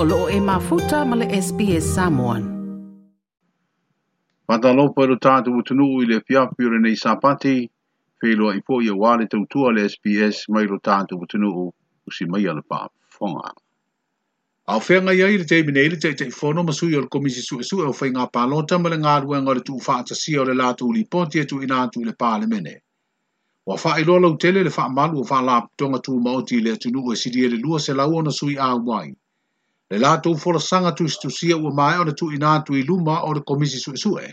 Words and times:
o 0.00 0.04
loo 0.04 0.28
e 0.30 0.38
mafuta 0.40 1.04
ma 1.04 1.16
le 1.16 1.26
SPS 1.26 1.82
Samoan. 1.98 2.42
Matalopo 4.48 5.02
e 5.02 5.06
lo 5.10 5.16
tātu 5.18 5.50
utunu 5.58 5.86
i 6.02 6.06
le 6.06 6.20
fiafi 6.22 6.62
o 6.62 6.70
renei 6.70 6.94
sāpati, 6.94 7.66
whiloa 8.22 8.52
i 8.54 8.62
pōia 8.62 8.94
wāle 8.94 9.26
tautua 9.26 9.72
le 9.74 9.82
SPS 9.90 10.44
mai 10.54 10.70
lo 10.70 10.78
tātu 10.78 11.18
utunu 11.18 11.50
u 11.50 11.64
usi 12.06 12.26
mai 12.30 12.46
ala 12.46 12.62
pā 12.62 12.84
whonga. 13.18 13.50
Au 14.70 14.78
whea 14.78 15.02
ngai 15.02 15.18
ai 15.26 15.40
le 15.42 15.48
te 15.50 15.58
minei 15.66 15.90
le 15.90 15.98
te 15.98 16.14
te 16.14 16.30
ifono 16.30 16.62
ma 16.62 16.70
sui 16.78 16.94
o 16.94 17.00
le 17.02 17.08
komisi 17.10 17.42
su 17.48 17.58
e 17.58 17.66
su 17.70 17.82
e 17.82 17.90
o 17.90 17.90
whainga 18.00 18.28
pālota 18.36 18.78
ma 18.78 18.94
le 18.94 19.00
ngā 19.02 19.16
ruenga 19.26 19.58
le 19.58 19.66
tuu 19.70 19.82
whaata 19.82 20.14
si 20.22 20.36
o 20.38 20.46
le 20.50 20.54
lātu 20.62 20.92
uli 20.94 21.02
ponti 21.16 21.42
e 21.42 21.46
tuu 21.54 21.66
inātu 21.66 22.06
le 22.06 22.12
pāle 22.22 22.46
mene. 22.54 22.76
Wa 23.66 23.74
whae 23.82 24.04
loa 24.06 24.22
lau 24.28 24.36
tele 24.38 24.62
le 24.62 24.70
wha 24.78 24.86
malu 25.00 25.24
o 25.26 25.26
wha 25.32 25.42
lāp 25.52 25.72
tonga 25.76 25.98
tuu 25.98 26.20
maoti 26.28 26.62
le 26.62 26.78
atunu 26.78 27.02
e 27.12 27.16
siri 27.24 27.48
e 27.50 27.56
le 27.56 27.58
lua 27.66 27.80
se 27.80 27.90
lau 27.98 28.14
ona 28.22 28.30
sui 28.30 28.54
a 28.70 28.74
wai 28.78 29.08
le 29.92 29.98
latou 30.04 30.36
folasaga 30.42 30.90
tusitusia 30.92 31.56
ua 31.56 31.70
mae 31.78 31.98
ona 31.98 32.12
tuuina 32.12 32.48
atu 32.54 32.72
i 32.80 32.82
luma 32.88 33.14
o 33.26 33.28
le 33.34 33.40
komisi 33.48 33.78
suʻesuʻe 33.84 34.24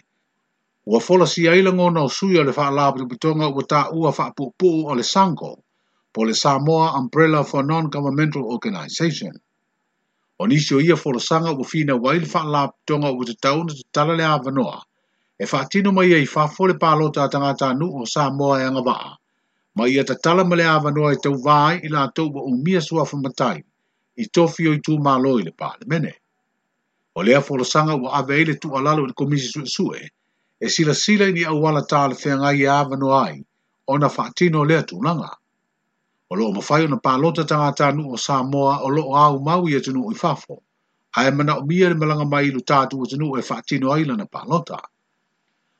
ua 0.89 0.99
folasiai 1.05 1.61
lagona 1.67 1.99
o 2.07 2.09
sui 2.17 2.37
o 2.39 2.43
le 2.43 2.51
faalapitopitoga 2.57 3.45
ua 3.55 3.63
taʻua 3.71 4.09
faapuʻupuʻu 4.17 4.81
o 4.91 4.93
le 4.95 5.03
sanko 5.13 5.51
po 6.13 6.25
le 6.27 6.33
samoa 6.33 6.87
umbrella 6.99 7.43
for 7.43 7.63
non-governmental 7.71 8.43
organization 8.53 9.31
o 10.39 10.45
nisi 10.47 10.75
o 10.75 10.79
ia 10.79 10.95
folasaga 11.03 11.51
ua 11.55 11.63
finaua 11.71 12.11
ai 12.11 12.19
le 12.19 12.25
faalapitoga 12.33 13.07
ua 13.15 13.25
tatau 13.31 13.63
na 13.67 13.73
tatala 13.79 14.13
le 14.15 14.23
avanoa 14.35 14.77
e 15.43 15.45
faatino 15.51 15.91
mai 15.95 16.13
ai 16.17 16.25
fafo 16.25 16.67
le 16.67 16.75
palota 16.81 17.23
a 17.23 17.29
tagata 17.33 17.71
nu 17.79 17.87
o 18.01 18.05
samoa 18.13 18.59
e 18.61 18.67
agavaa 18.69 19.07
ma 19.75 19.87
ia 19.87 20.03
tatala 20.03 20.43
ma 20.43 20.55
le 20.55 20.65
avanoa 20.75 21.13
e 21.15 21.21
tauvā 21.25 21.57
ai 21.69 21.79
i 21.87 21.89
latou 21.95 22.27
ua 22.35 22.43
umia 22.51 22.81
suafa 22.81 23.15
matai 23.23 23.63
i 24.15 24.25
tofio 24.35 24.73
i 24.75 24.79
tū 24.87 24.93
mālo 25.05 25.31
i 25.39 25.45
le 25.45 25.51
pāle 25.61 25.87
mene. 25.93 26.11
O 27.19 27.23
lea 27.29 27.41
forosanga 27.47 27.95
wa 28.03 28.13
aveile 28.19 28.55
tū 28.65 28.71
alalo 28.79 29.07
i 29.07 29.13
komisi 29.21 29.49
su 29.55 29.63
sue, 29.73 30.07
e 30.63 30.69
sila 30.75 30.93
sila 30.99 31.27
ni 31.31 31.43
awala 31.53 31.81
tā 31.93 32.03
le 32.13 32.19
whenga 32.21 32.51
i 32.61 32.65
awano 32.75 33.11
ai, 33.19 33.37
o 33.91 33.97
na 34.03 34.07
whaatino 34.09 34.63
lea 34.69 34.83
tūlanga. 34.91 35.29
O 36.31 36.35
loo 36.39 36.53
mawhai 36.55 36.85
o 36.85 36.87
na 36.93 36.97
pālota 37.05 37.45
tanga 37.47 37.91
nu 37.95 38.07
o 38.13 38.17
Samoa 38.17 38.77
o 38.85 38.89
loo 38.89 39.15
au 39.23 39.39
mau 39.45 39.67
i 39.67 39.75
atunu 39.75 40.05
i 40.11 40.15
fafo, 40.15 40.61
a 41.17 41.27
e 41.27 41.31
mana 41.31 41.57
o 41.59 41.65
mia 41.67 41.89
le 41.89 41.95
malanga 41.95 42.25
mai 42.25 42.45
ilu 42.47 42.59
tātu 42.63 43.01
o 43.01 43.05
tunu 43.05 43.35
e 43.37 43.41
whaatino 43.43 43.91
ai 43.91 44.03
lana 44.07 44.25
pālota. 44.31 44.77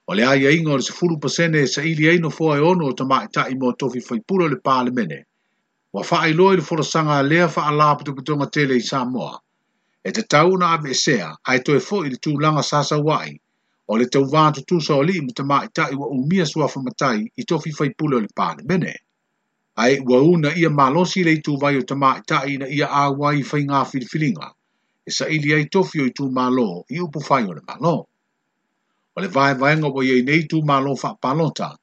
O 0.08 0.14
lea 0.14 0.36
ia 0.36 0.52
ingo 0.52 0.76
le 0.76 0.82
se 0.84 0.94
furu 0.94 1.18
pasene 1.20 1.64
e 1.64 1.68
sa 1.68 1.82
ili 1.82 2.06
eino 2.12 2.30
fua 2.30 2.58
e 2.58 2.62
ono 2.62 2.86
o 2.88 2.94
tamai 2.94 3.28
ta 3.34 3.48
i 3.50 3.56
mō 3.56 3.74
tofi 3.80 4.00
whaipura 4.06 4.48
le 4.52 4.60
pāle 4.62 4.92
mene, 4.94 5.24
wa 5.96 6.04
fa'a 6.04 6.28
ilo 6.28 6.54
ilo 6.54 6.62
fora 6.62 6.84
sanga 6.84 7.22
lea 7.24 7.48
fa'a 7.48 7.72
la 7.72 7.96
pitu 7.96 8.14
putonga 8.16 8.46
tele 8.52 8.76
i 8.76 8.82
Samoa. 8.84 9.40
E 10.04 10.12
te 10.12 10.22
tau 10.28 10.58
na 10.60 10.74
ave 10.74 10.90
esea, 10.92 11.30
a 11.48 11.56
e 11.56 11.60
toe 11.64 11.80
fo 11.80 12.02
i 12.06 12.10
le 12.10 12.18
tūlanga 12.26 12.64
sasa 12.64 12.98
wai, 13.02 13.32
o 13.88 13.96
le 13.96 14.06
tau 14.12 14.28
vāntu 14.34 14.60
tū 14.72 14.82
sa 14.88 14.98
oli 15.02 15.16
imu 15.24 15.32
te 15.38 15.44
mā 15.48 15.62
i 15.66 15.70
tai 15.74 15.96
wa 15.96 16.10
umia 16.12 16.46
sua 16.46 16.68
fa 16.68 16.82
matai 16.84 17.24
i 17.40 17.44
tofi 17.48 17.72
fai 17.78 17.94
pule 17.96 18.18
o 18.18 18.20
le 18.20 18.28
pāne 18.40 18.68
mene. 18.70 18.94
A 19.80 19.88
e 19.90 20.02
una 20.34 20.52
ia 20.60 20.70
malosi 20.70 21.24
le 21.24 21.32
i 21.40 21.42
tū 21.48 21.56
vai 21.62 21.78
o 21.78 21.82
tama 21.88 22.12
i 22.20 22.22
tai 22.28 22.58
na 22.60 22.68
ia 22.68 22.88
a 22.92 23.08
wai 23.12 23.42
fai 23.44 23.64
ngā 23.64 23.86
filifilinga, 23.92 24.52
e 25.08 25.12
sa 25.12 25.30
ili 25.32 25.54
ai 25.56 25.70
tofi 25.72 26.02
o 26.04 26.10
i 26.12 26.14
tū 26.20 26.28
malo 26.32 26.68
i 26.92 27.00
upu 27.08 27.24
fai 27.24 27.46
o 27.48 27.54
le 27.56 27.64
malo. 27.72 27.96
O 29.16 29.22
le 29.24 29.28
vai 29.28 29.56
vai 29.56 29.76
ngopo 29.80 30.04
iei 30.04 30.24
nei 30.28 30.44
tū 30.44 30.60
malo 30.66 30.92
fa 30.96 31.16
palotanga, 31.16 31.78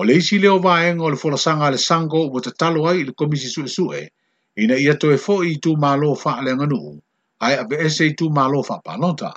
O 0.00 0.04
le 0.08 0.14
isi 0.18 0.36
leo 0.42 0.58
vaenga 0.64 1.04
o 1.04 1.08
le 1.12 1.16
folasanga 1.22 1.66
le 1.72 1.76
sango 1.88 2.20
o 2.36 2.40
te 2.44 2.50
talo 2.60 2.80
ai 2.90 3.02
le 3.08 3.12
komisi 3.20 3.48
sue 3.54 3.68
sue, 3.76 4.00
ina 4.62 4.76
ia 4.84 4.94
toe 5.02 5.16
fo 5.24 5.34
i 5.44 5.56
tu 5.64 5.72
malo 5.84 6.08
fa 6.22 6.32
le 6.44 6.52
nganu, 6.56 6.80
ai 7.44 7.54
a 7.60 7.64
ese 7.86 8.04
i 8.10 8.14
tu 8.18 8.26
malo 8.38 8.62
fa 8.68 8.76
panota. 8.86 9.30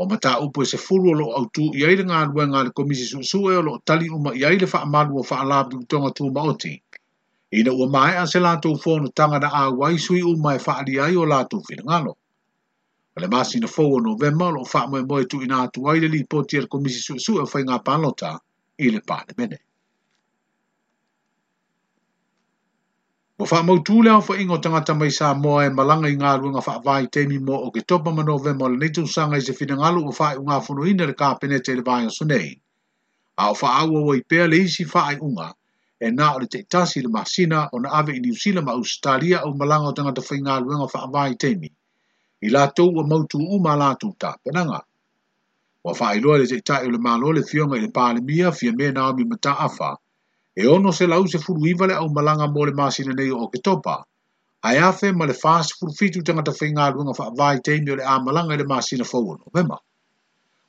O 0.00 0.06
mata 0.10 0.32
upo 0.44 0.62
e 0.62 0.66
se 0.66 0.78
furu 0.86 1.08
o 1.12 1.14
lo 1.20 1.26
au 1.38 1.44
tu 1.54 1.64
i 1.78 1.86
aile 1.86 2.02
ngā 2.10 2.18
luenga 2.32 2.60
le 2.66 2.70
komisi 2.78 3.06
sue 3.06 3.22
sue 3.32 3.52
o 3.60 3.62
lo 3.66 3.78
tali 3.86 4.10
uma 4.16 4.30
i 4.34 4.42
aile 4.50 4.66
fa 4.66 4.78
amalu 4.86 5.12
o 5.20 5.22
fa 5.28 5.36
alabi 5.44 5.74
u 5.78 5.84
tonga 5.90 6.10
tu 6.16 6.24
maoti. 6.34 6.74
Ina 7.58 7.70
ua 7.78 7.86
mai 7.96 8.12
a 8.22 8.26
se 8.26 8.38
lato 8.46 8.66
u 8.74 8.78
fono 8.84 9.08
tanga 9.14 9.38
na 9.38 9.48
a 9.48 9.62
wai 9.78 9.96
sui 10.04 10.22
uma 10.32 10.56
e 10.58 10.58
fa 10.66 10.72
ali 10.82 10.98
ai 10.98 11.14
o 11.14 11.24
lato 11.24 11.54
u 11.62 11.64
fina 11.68 11.82
ngalo. 11.88 12.12
O 13.14 13.16
le 13.22 13.28
masi 13.32 13.56
na 13.62 13.68
fo 13.74 13.84
o 13.94 13.98
novemba 14.06 14.48
lo 14.56 14.62
fa 14.72 14.80
mwe 14.90 15.00
mwe 15.08 15.22
tu 15.30 15.36
ina 15.44 15.56
atu 15.64 15.80
aile 15.90 16.08
li 16.14 16.20
poti 16.30 16.54
e 16.56 16.60
le 16.66 16.66
komisi 16.72 16.98
sue 17.06 17.18
sue 17.24 17.40
o 17.42 17.46
fai 17.52 17.62
ngā 17.68 17.76
panota 17.86 18.32
i 18.88 18.94
le 18.94 19.00
pāne 19.08 19.36
mene. 19.40 19.58
Mo 23.40 23.46
wha 23.50 23.60
mau 23.68 23.78
tūle 23.88 24.10
au 24.14 24.22
wha 24.26 24.36
ingo 24.42 24.58
tangata 24.64 24.94
mai 24.98 25.10
sā 25.16 25.30
moa 25.42 25.64
e 25.66 25.70
malanga 25.76 26.10
i 26.12 26.18
ngā 26.18 26.32
ruenga 26.40 26.62
wha 26.66 26.74
vai 26.86 27.06
teimi 27.16 27.38
mo 27.50 27.56
o 27.66 27.70
ke 27.74 27.82
topa 27.92 28.12
mano 28.16 28.36
ve 28.42 28.52
mo 28.58 28.68
le 28.72 28.78
neitu 28.82 29.06
sanga 29.14 29.40
i 29.40 29.46
se 29.46 29.54
fina 29.60 29.78
ngalu 29.80 30.04
o 30.10 30.14
wha 30.18 30.28
i 30.36 30.42
ngā 30.50 30.58
funu 30.66 30.86
ina 30.92 31.08
le 31.10 31.16
kāpene 31.22 31.60
te 31.66 31.74
le 31.78 31.84
vai 31.88 32.04
sunei. 32.20 32.50
A 33.42 33.50
o 33.50 33.56
wha 33.60 33.70
au 33.80 34.02
o 34.02 34.14
i 34.18 34.22
pēr 34.34 34.48
le 34.50 34.60
isi 34.68 34.86
wha 34.94 35.06
i 35.16 35.18
unga 35.18 35.48
e 36.02 36.10
nā 36.12 36.28
o 36.36 36.40
le 36.42 36.46
te 36.54 36.62
tasi 36.74 37.02
le 37.02 37.10
masina 37.16 37.64
o 37.74 37.80
na 37.82 37.90
ave 38.00 38.16
i 38.18 38.24
New 38.24 38.34
Zealand 38.44 38.66
ma 38.68 38.76
Australia 38.78 39.42
o 39.48 39.52
malanga 39.58 39.90
o 39.92 39.96
tangata 39.98 40.22
wha 40.28 40.38
i 40.38 40.44
ngā 40.48 40.58
ruenga 40.62 40.90
wha 40.94 41.10
vai 41.16 41.34
teimi. 41.44 41.70
I 42.42 42.48
lātou 42.50 42.90
o 42.98 43.04
mau 43.06 43.26
tū 43.32 43.38
u 43.42 43.58
mā 43.66 43.76
lātou 43.84 44.14
tā 44.20 44.34
penanga 44.44 44.82
wa 45.84 45.94
fa 45.94 46.14
ilo 46.16 46.36
le 46.38 46.60
ta 46.62 46.80
ilo 46.86 46.98
malo 46.98 47.32
le 47.34 47.42
fiona 47.42 47.74
le 47.76 47.88
pa 47.90 48.14
mia 48.14 48.50
fi 48.52 48.70
me 48.70 48.92
na 48.92 49.12
mi 49.12 49.24
mata 49.24 49.52
afa 49.66 49.96
e 50.56 50.66
ono 50.66 50.90
se 50.94 51.06
la 51.06 51.18
use 51.18 51.38
fu 51.38 51.58
riva 51.62 51.90
au 51.98 52.08
malanga 52.08 52.46
mo 52.54 52.64
le 52.66 52.72
masina 52.72 53.12
nei 53.14 53.30
o 53.30 53.48
ke 53.50 53.58
topa 53.62 54.04
ai 54.62 54.76
afe 54.78 55.10
ma 55.12 55.26
le 55.26 55.34
fas 55.34 55.72
fu 55.74 55.90
fitu 55.98 56.22
tanga 56.22 56.42
ta 56.46 56.52
fainga 56.54 56.86
lu 56.94 57.02
nga 57.02 57.14
fa 57.18 57.26
vai 57.38 57.58
te 57.60 57.80
mi 57.82 57.96
le 57.98 58.04
a 58.04 58.14
malanga 58.22 58.54
le 58.56 58.64
masina 58.64 59.04
fo 59.10 59.18
ono 59.26 59.44
vema 59.54 59.78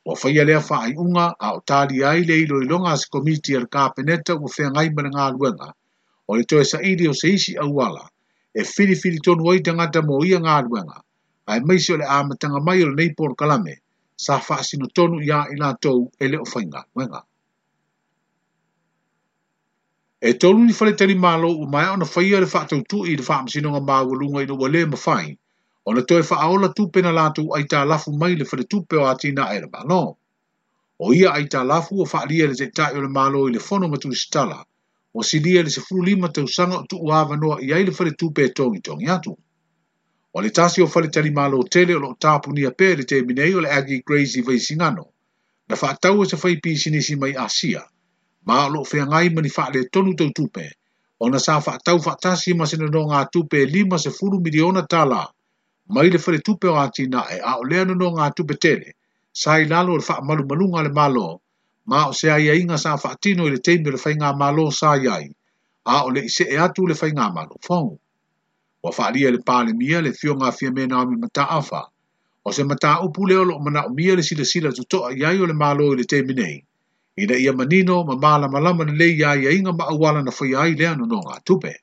wa 0.07 0.15
fa 0.15 0.27
ile 0.33 0.57
fa 0.67 0.77
ai 0.85 0.93
unga 0.97 1.25
a 1.39 1.47
o 1.53 1.59
tali 1.65 2.01
ai 2.03 2.25
le 2.25 2.35
ilo 2.43 2.57
ilo 2.65 2.77
nga 2.81 2.93
se 2.99 3.05
komiti 3.13 3.53
er 3.57 3.65
ka 3.73 3.93
u 4.41 4.47
fe 4.55 4.63
ngai 4.73 4.89
ma 4.95 5.01
nga 5.13 5.29
lu 5.29 5.49
nga 5.53 5.69
o 6.29 6.37
le 6.37 6.43
toe 6.49 6.65
sa 6.65 6.77
ili 6.81 7.05
o 7.07 7.13
se 7.13 7.27
isi 7.37 7.53
au 7.63 7.77
ala 7.85 8.03
e 8.53 8.61
fili 8.73 8.95
fili 9.01 9.19
tonu 9.25 9.45
oi 9.45 9.61
tanga 9.61 9.85
ta 9.93 10.01
mo 10.01 10.17
ia 10.25 10.39
nga 10.41 10.57
lu 10.65 10.73
nga 10.81 10.97
ai 11.51 11.59
mai 11.67 11.79
se 11.85 11.93
le 11.99 12.05
a 12.05 12.17
matanga 12.27 12.59
mai 12.65 12.81
le 12.81 12.93
nei 12.97 13.11
por 13.17 13.35
kalame 13.39 13.75
sa 14.15 14.39
faa 14.39 14.63
sino 14.63 14.87
tonu 14.87 15.21
ya 15.21 15.45
ila 15.53 15.73
tou 15.81 16.11
e 16.19 16.27
leo 16.27 16.45
fainga, 16.45 16.85
wenga. 16.95 17.23
E 20.21 20.33
tolu 20.33 20.63
ni 20.65 20.73
fale 20.73 20.95
tani 20.95 21.15
malo 21.15 21.51
u 21.51 21.67
mai 21.67 21.87
ona 21.89 22.05
faia 22.05 22.39
le 22.39 22.45
faa 22.47 22.65
tautu 22.65 23.03
i 23.05 23.15
le 23.17 23.23
faa 23.23 23.43
msino 23.43 23.69
nga 23.71 23.79
mawa 23.81 24.13
lunga 24.19 24.41
ino 24.43 24.55
wale 24.61 24.85
ma 24.85 24.97
fai, 24.97 25.37
ona 25.89 26.01
to 26.01 26.15
e 26.19 26.23
faa 26.23 26.45
ola 26.53 26.69
tupe 26.73 27.01
na 27.01 27.11
latu 27.11 27.53
ai 27.55 27.63
ta 27.63 27.85
lafu 27.85 28.11
mai 28.13 28.35
le 28.35 28.45
fale 28.45 28.63
tupe 28.63 28.95
o 28.97 29.05
ati 29.07 29.31
na 29.31 29.47
aere 29.49 29.67
malo. 29.73 30.17
O 30.99 31.13
ia 31.13 31.31
ai 31.33 31.45
ta 31.45 31.63
lafu 31.63 32.01
o 32.01 32.05
faa 32.05 32.25
lia 32.25 32.47
le 32.47 32.55
te 32.55 32.67
tae 32.71 32.95
o 32.97 33.01
le 33.01 33.07
malo 33.09 33.47
i 33.47 33.51
le 33.51 33.59
fono 33.59 33.87
matu 33.87 34.07
i 34.09 34.15
stala, 34.15 34.63
o 35.13 35.23
si 35.23 35.39
lia 35.39 35.63
le 35.63 35.69
se 35.69 35.81
fulu 35.81 36.03
lima 36.03 36.27
tausanga 36.31 36.77
o 36.79 36.85
tu 36.89 36.97
uava 37.01 37.35
noa 37.35 37.59
i 37.61 37.73
ai 37.73 37.83
le 37.83 37.91
fale 37.91 38.11
tupe 38.15 38.45
e 38.45 38.49
tongi 38.53 38.79
tongi 38.81 39.05
atu. 39.09 39.29
Tongi 39.29 39.33
atu 39.33 39.33
o 40.33 40.41
le 40.41 40.49
tasi 40.49 40.81
o 40.81 40.87
fale 40.87 41.07
tali 41.13 41.29
malo 41.31 41.59
o 41.59 41.63
tele 41.63 41.95
o 41.95 41.99
lo 41.99 42.15
tapu 42.19 42.51
ni 42.51 42.65
a 42.65 42.73
le 42.79 43.03
te 43.05 43.21
minei 43.21 43.53
o 43.53 43.59
le 43.61 43.69
agi 43.69 44.01
crazy 44.01 44.41
vai 44.41 44.57
singano, 44.59 45.05
na 45.69 45.75
whaatau 45.75 46.23
e 46.23 46.25
se 46.25 46.37
fai 46.37 46.57
pisi 46.59 46.89
nisi 46.89 47.15
mai 47.15 47.33
asia, 47.37 47.83
ma 48.45 48.65
o 48.65 48.69
lo 48.69 48.83
fea 48.83 49.05
ngai 49.05 49.29
mani 49.29 49.49
wha 49.55 49.69
le 49.73 49.89
tonu 49.93 50.15
tau 50.15 50.29
tupe, 50.33 50.71
o 51.19 51.29
na 51.29 51.39
sa 51.39 51.59
whaatau 51.59 51.97
whaatasi 52.01 52.53
ma 52.57 52.65
sena 52.65 52.87
no 52.89 53.05
ngā 53.05 53.29
tupe 53.31 53.59
lima 53.65 53.97
se 53.99 54.09
furu 54.09 54.39
miliona 54.41 54.81
tala, 54.89 55.29
mai 55.89 56.09
le 56.09 56.17
fale 56.17 56.39
tupe 56.41 56.67
o 56.67 56.75
ati 56.81 57.07
na 57.07 57.21
e 57.29 57.37
a 57.39 57.59
o 57.59 57.63
lea 57.63 57.85
no 57.85 57.93
ngā 57.93 58.33
tupe 58.35 58.55
tele, 58.57 58.97
sa 59.31 59.59
i 59.61 59.65
lalo 59.69 59.93
o 59.93 59.97
le 60.01 60.05
wha 60.07 60.17
malu 60.27 60.43
malunga 60.49 60.81
le 60.81 60.89
malo, 60.89 61.41
ma 61.85 62.07
o 62.09 62.11
se 62.11 62.31
aia 62.31 62.55
inga 62.57 62.77
sa 62.77 62.97
whaatino 62.97 63.45
i 63.45 63.51
le 63.53 63.59
teimbe 63.61 63.91
le 63.93 63.97
fai 64.01 64.13
ngā 64.17 64.33
malo 64.33 64.71
sa 64.71 64.97
iai, 64.97 65.29
a 65.85 66.01
o 66.09 66.09
le 66.09 66.25
ise 66.25 66.49
e 66.49 66.57
atu 66.57 66.87
le 66.87 66.95
fai 66.97 67.11
ngā 67.13 67.29
malo, 67.29 67.53
fongu 67.61 67.99
wa 68.83 68.91
faalia 68.91 69.31
le 69.31 69.37
pale 69.45 69.71
mia 69.73 70.01
le 70.03 70.11
fio 70.19 70.35
ngā 70.35 70.51
fia 70.59 70.71
mena 70.71 70.99
o 71.01 71.05
mi 71.07 71.15
mata 71.15 71.45
afa, 71.57 71.79
o 72.45 72.51
se 72.51 72.63
mata 72.63 72.99
upu 73.05 73.25
leo 73.29 73.45
lo 73.47 73.59
mana 73.59 73.85
o 73.87 73.89
mia 73.89 74.15
le 74.15 74.23
sila 74.23 74.45
sila 74.45 74.71
tutoa 74.75 75.15
iai 75.15 75.39
o 75.39 75.45
le 75.47 75.53
malo 75.53 75.93
i 75.93 75.95
le 75.95 76.03
te 76.03 76.19
minei. 76.27 76.63
Ina 77.17 77.35
ia 77.39 77.53
manino 77.53 78.03
ma 78.03 78.15
mala 78.15 78.47
malama 78.51 78.83
le 78.83 78.93
lei 78.99 79.13
iai 79.15 79.47
a 79.47 79.51
inga 79.55 79.71
ma 79.71 79.87
awala 79.91 80.21
na 80.23 80.31
fai 80.31 80.53
ai 80.55 80.73
lea 80.75 80.95
no 80.95 81.07
ngā 81.07 81.39
tupe. 81.47 81.73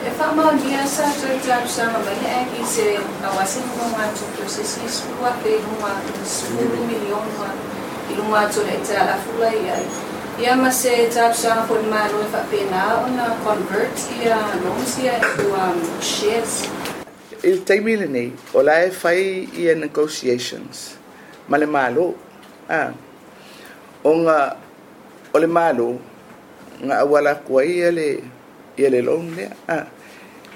E 0.00 0.08
wha 0.16 0.28
mau 0.36 0.48
ni 0.56 0.72
asa 0.80 1.04
tō 1.20 1.28
i 1.36 1.40
tāru 1.44 1.68
sāma 1.76 2.00
mai 2.08 2.18
e 2.32 2.40
ki 2.54 2.64
se 2.74 2.86
a 2.96 3.34
wasi 3.36 3.60
mō 3.68 3.92
ngā 3.94 4.06
tupu 4.16 4.48
se 4.56 4.64
si 4.72 4.88
sūa 5.00 5.34
pe 5.44 5.52
rungā 5.66 5.92
sūru 6.38 6.80
miliona 6.90 7.52
i 8.10 8.16
rungā 8.22 8.48
tō 8.54 8.64
le 8.70 8.80
tā 8.88 9.04
afula 9.16 9.52
iai. 9.64 10.08
Iya 10.40 10.56
masajab 10.56 11.36
siya 11.36 11.68
kung 11.68 11.84
mano 11.92 12.24
fa 12.32 12.40
pina 12.48 13.04
una 13.04 13.28
convert 13.44 13.92
iya 14.16 14.40
siya 14.88 15.20
to 15.36 15.52
um 15.52 15.76
shares. 16.00 16.64
Il 17.44 17.60
taimile 17.60 18.08
ni 18.08 18.32
ola 18.56 18.80
e 18.80 18.88
fai 18.88 19.52
ia 19.52 19.76
negotiations. 19.76 20.96
Male 21.44 21.68
malo. 21.68 22.16
Ah. 22.72 22.96
Onga 24.00 24.56
ah, 24.56 25.36
ole 25.36 25.44
malo 25.44 26.00
nga 26.88 27.04
wala 27.04 27.36
ko 27.44 27.60
ia 27.60 27.92
le 27.92 28.24
ia 28.80 28.88
le 28.88 29.04
long 29.04 29.28
le. 29.36 29.52
Ah. 29.68 29.92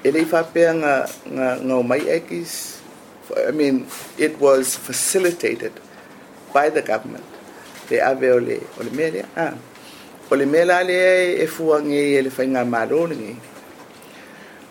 Ele 0.01 0.25
fa 0.25 0.49
nga 0.49 1.05
nga 1.29 1.49
nga 1.61 1.77
mai 1.85 2.09
ekis. 2.09 2.81
I 3.37 3.53
mean 3.53 3.85
it 4.17 4.41
was 4.41 4.81
facilitated 4.81 5.77
by 6.57 6.73
the 6.73 6.81
government. 6.81 7.29
They 7.93 8.01
are 8.01 8.17
ole 8.17 8.57
Ah 9.37 9.74
o 10.31 10.37
le 10.37 10.47
mea 10.47 10.65
la 10.65 10.83
lea 10.83 11.43
e 11.43 11.47
fuagei 11.47 12.17
e 12.17 12.23
le 12.23 12.31
faiga 12.31 12.65
malo 12.65 13.07
legei 13.07 13.37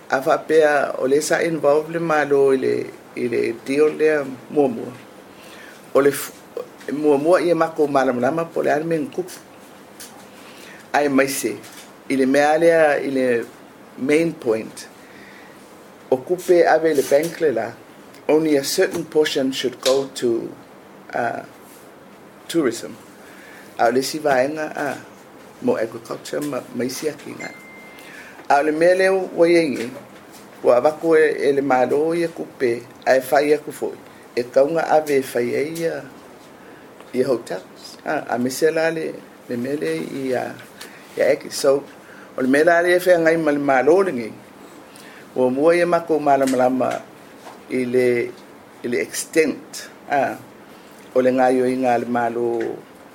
afa 0.10 0.38
pea 0.48 0.96
o 0.98 1.06
le 1.08 1.22
sa 1.22 1.42
involve 1.44 1.92
le 1.94 2.00
malo 2.00 2.54
i 2.54 2.58
le 2.58 2.74
i 3.16 3.28
le 3.28 3.54
deal 3.66 3.94
lea 3.98 4.24
muamua 4.50 4.92
o 5.94 6.02
le 6.02 6.12
muamua 6.92 7.42
ia 7.42 7.56
mako 7.56 7.88
malamalama 7.88 8.46
po 8.46 8.64
le 8.64 8.72
a 8.72 8.80
le 8.80 9.08
ae 10.94 11.10
maise 11.10 11.54
i 12.10 12.16
le 12.16 12.26
mea 12.26 12.58
lea 12.58 12.98
i 13.02 13.12
le 13.12 13.46
main 13.98 14.34
point 14.34 14.88
o 16.10 16.18
kupe 16.18 16.66
ave 16.68 16.92
i 16.92 16.96
le 16.96 17.04
bank 17.04 17.40
le 17.42 17.52
la 17.52 17.68
only 18.28 18.58
a 18.58 18.64
certain 18.64 19.04
portion 19.06 19.52
should 19.52 19.78
go 19.82 20.06
to 20.16 20.50
uh, 21.14 21.44
tourism 22.48 22.92
a 23.78 23.86
o 23.88 23.92
le 23.92 24.02
sivaega 24.02 24.66
a 24.76 25.13
mo 25.64 25.80
agriculture 25.80 26.44
ma 26.44 26.60
maisia 26.76 27.16
ki 27.16 27.32
ngā. 27.40 27.50
A 28.52 28.60
le 28.62 28.72
mea 28.76 28.94
leo 29.00 29.30
wa 29.36 29.48
iengi, 29.48 29.88
wa 30.64 30.76
awako 30.78 31.16
e, 31.16 31.26
e 31.48 31.52
le 31.56 31.62
mālo 31.64 32.12
i 32.14 32.24
aku 32.28 32.46
pē, 32.60 32.84
a 33.08 33.16
e 33.16 33.22
whai 33.30 33.54
aku 33.56 33.72
fōi. 33.72 33.98
E 34.36 34.44
kaunga 34.44 34.84
ave 34.92 35.16
e 35.24 35.26
whai 35.32 35.50
e 35.50 35.64
i 35.80 35.88
a, 35.94 35.98
i 37.16 37.24
a 37.24 37.28
hotel. 37.32 37.64
A, 38.06 38.36
a 38.36 38.40
mesia 38.40 38.72
la 38.76 38.90
le, 38.92 39.06
le 39.48 39.58
mea 39.58 39.78
le 39.80 39.94
i 40.04 40.24
a, 40.38 40.46
i 41.18 41.22
a 41.24 41.32
eki. 41.34 41.50
So, 41.52 41.80
o 42.36 42.42
le 42.44 42.48
mea 42.52 42.66
la 42.68 42.82
le 42.84 42.98
e 43.00 43.00
whea 43.00 43.18
ngai 43.24 43.38
ma 43.40 43.52
le 43.56 43.60
mālo 43.64 43.98
le 44.04 44.12
ngai. 44.20 44.32
Wa 45.36 45.50
mua 45.50 45.74
i 45.80 45.82
e 45.82 45.86
a 45.88 45.90
mako 45.90 46.20
mālamalama 46.28 46.92
i 47.78 47.86
le, 47.94 48.08
i 48.84 48.88
le 48.92 49.00
extent. 49.00 49.88
A, 50.12 50.36
o 51.16 51.22
le 51.24 51.32
ngā 51.32 51.48
yo 51.56 51.66
i 51.72 51.78
ngā 51.80 51.96
le 52.04 52.10
mālo 52.12 52.46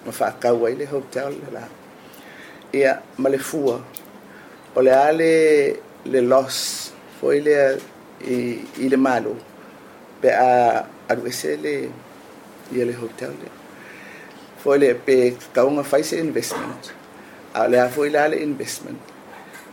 mawhakau 0.09 0.65
ai 0.67 0.77
le 0.81 0.87
hotel 0.95 1.35
le 1.45 1.53
lako. 1.59 1.77
ia 2.73 3.01
malefua 3.17 3.81
ole 4.77 4.93
ale 4.93 5.33
le 6.05 6.21
los 6.23 6.91
foi 7.21 7.41
le 7.41 7.81
i, 8.29 8.61
ele 8.79 8.97
malo 8.97 9.33
pe 10.21 10.29
a 10.31 10.85
aduese 11.09 11.51
e 11.57 11.89
ele 12.77 12.93
hotel 13.01 13.33
le 13.41 13.49
foi 14.61 14.77
le 14.83 14.91
pe 14.95 15.35
kaunga 15.55 15.83
fai 15.83 16.03
investment 16.21 16.85
a 17.59 17.69
le 17.73 17.81
foi 17.95 18.09
le 18.13 18.37
investment 18.43 19.01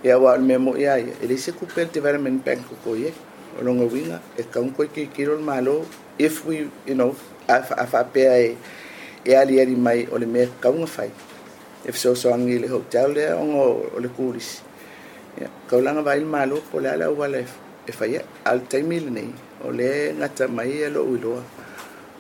e 0.03 0.11
a 0.11 0.17
me 0.19 0.37
memo 0.39 0.71
ia 0.77 0.93
ia 0.99 1.37
se 1.37 1.51
kupel 1.59 1.87
development 1.91 2.45
bank 2.45 2.63
ko 2.83 2.95
ia 2.95 3.11
o 3.59 3.63
longo 3.63 3.85
winga 3.93 4.17
e 4.39 4.43
kaun 4.53 4.69
ko 4.75 4.81
ki 4.93 5.03
kiro 5.15 5.35
malo 5.39 5.85
if 6.17 6.45
we 6.47 6.55
you 6.87 6.95
know 6.99 7.11
af 7.55 7.67
afa 7.83 8.01
pe 8.13 8.21
a 8.37 8.55
e 9.29 9.35
ali 9.41 9.55
ali 9.61 9.75
mai 9.75 9.99
ole 10.15 10.25
me 10.25 10.41
kaunga 10.63 10.87
fai 10.97 11.11
e 11.87 11.91
fa 11.91 11.97
soasoaga 11.97 12.49
i 12.49 12.57
le 12.63 12.67
hotel 12.73 13.09
lea 13.15 13.37
oga 13.43 13.61
o 13.95 13.99
le 14.03 14.09
kulis 14.17 14.49
ia 15.37 15.43
ya, 15.43 15.49
kaulaga 15.69 16.01
faile 16.07 16.25
malo 16.25 16.57
po 16.69 16.79
le 16.83 16.89
ala 16.89 17.05
auala 17.11 17.39
e 17.89 17.91
faia 17.99 18.21
a 18.49 18.51
le 18.57 18.61
taimi 18.71 18.97
lenei 19.05 19.29
o 19.65 19.69
le 19.77 19.89
gata 20.19 20.45
mai 20.47 20.69
ia 20.81 20.89
loʻu 20.95 21.11
iloa 21.17 21.43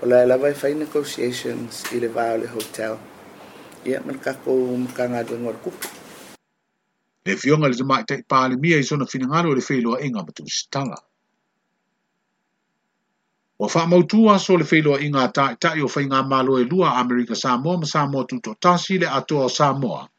o 0.01 0.03
lae 0.09 0.25
lava 0.31 0.47
e 0.53 0.55
fai 0.61 0.73
negotiations 0.85 1.71
i 1.95 1.97
le 2.03 2.07
va 2.15 2.23
o 2.35 2.37
le 2.41 2.47
hotel 2.55 2.93
ia 3.87 3.91
ya, 3.93 3.97
ma 4.05 4.11
le 4.15 4.19
kakou 4.25 4.77
makagaluega 4.85 5.49
o 5.49 5.53
le 5.55 5.59
kupu 5.65 5.87
le 7.25 7.33
fioga 7.41 7.65
i 7.67 7.71
le 7.71 7.77
tamaʻitaʻi 7.81 8.21
palemia 8.33 8.77
i 8.83 8.89
sona 8.89 9.05
finagalo 9.13 9.47
o 9.49 9.55
le 9.57 9.61
feiloaʻiga 9.69 10.17
e 10.21 10.25
ma 10.25 10.31
tusitaga 10.37 10.97
Wa 13.59 13.69
fa 13.69 13.87
mautu 13.87 14.23
wa 14.25 14.37
so 14.39 14.57
le 14.57 14.65
feilo 14.65 14.99
inga 14.99 15.31
ta 15.31 15.43
ta 15.55 15.69
yo 15.79 15.87
fa 15.87 16.01
inga 16.01 16.23
malo 16.23 16.57
e 16.59 16.63
lua 16.69 16.89
Amerika 16.99 17.35
Samoa 17.35 17.77
ma 17.77 17.85
Samoa 17.85 18.27
tu 18.27 18.39
to 18.43 18.51
tasi 18.59 18.99
le 18.99 19.07
ato 19.07 19.39
o 19.39 19.47
Samoa. 19.47 20.09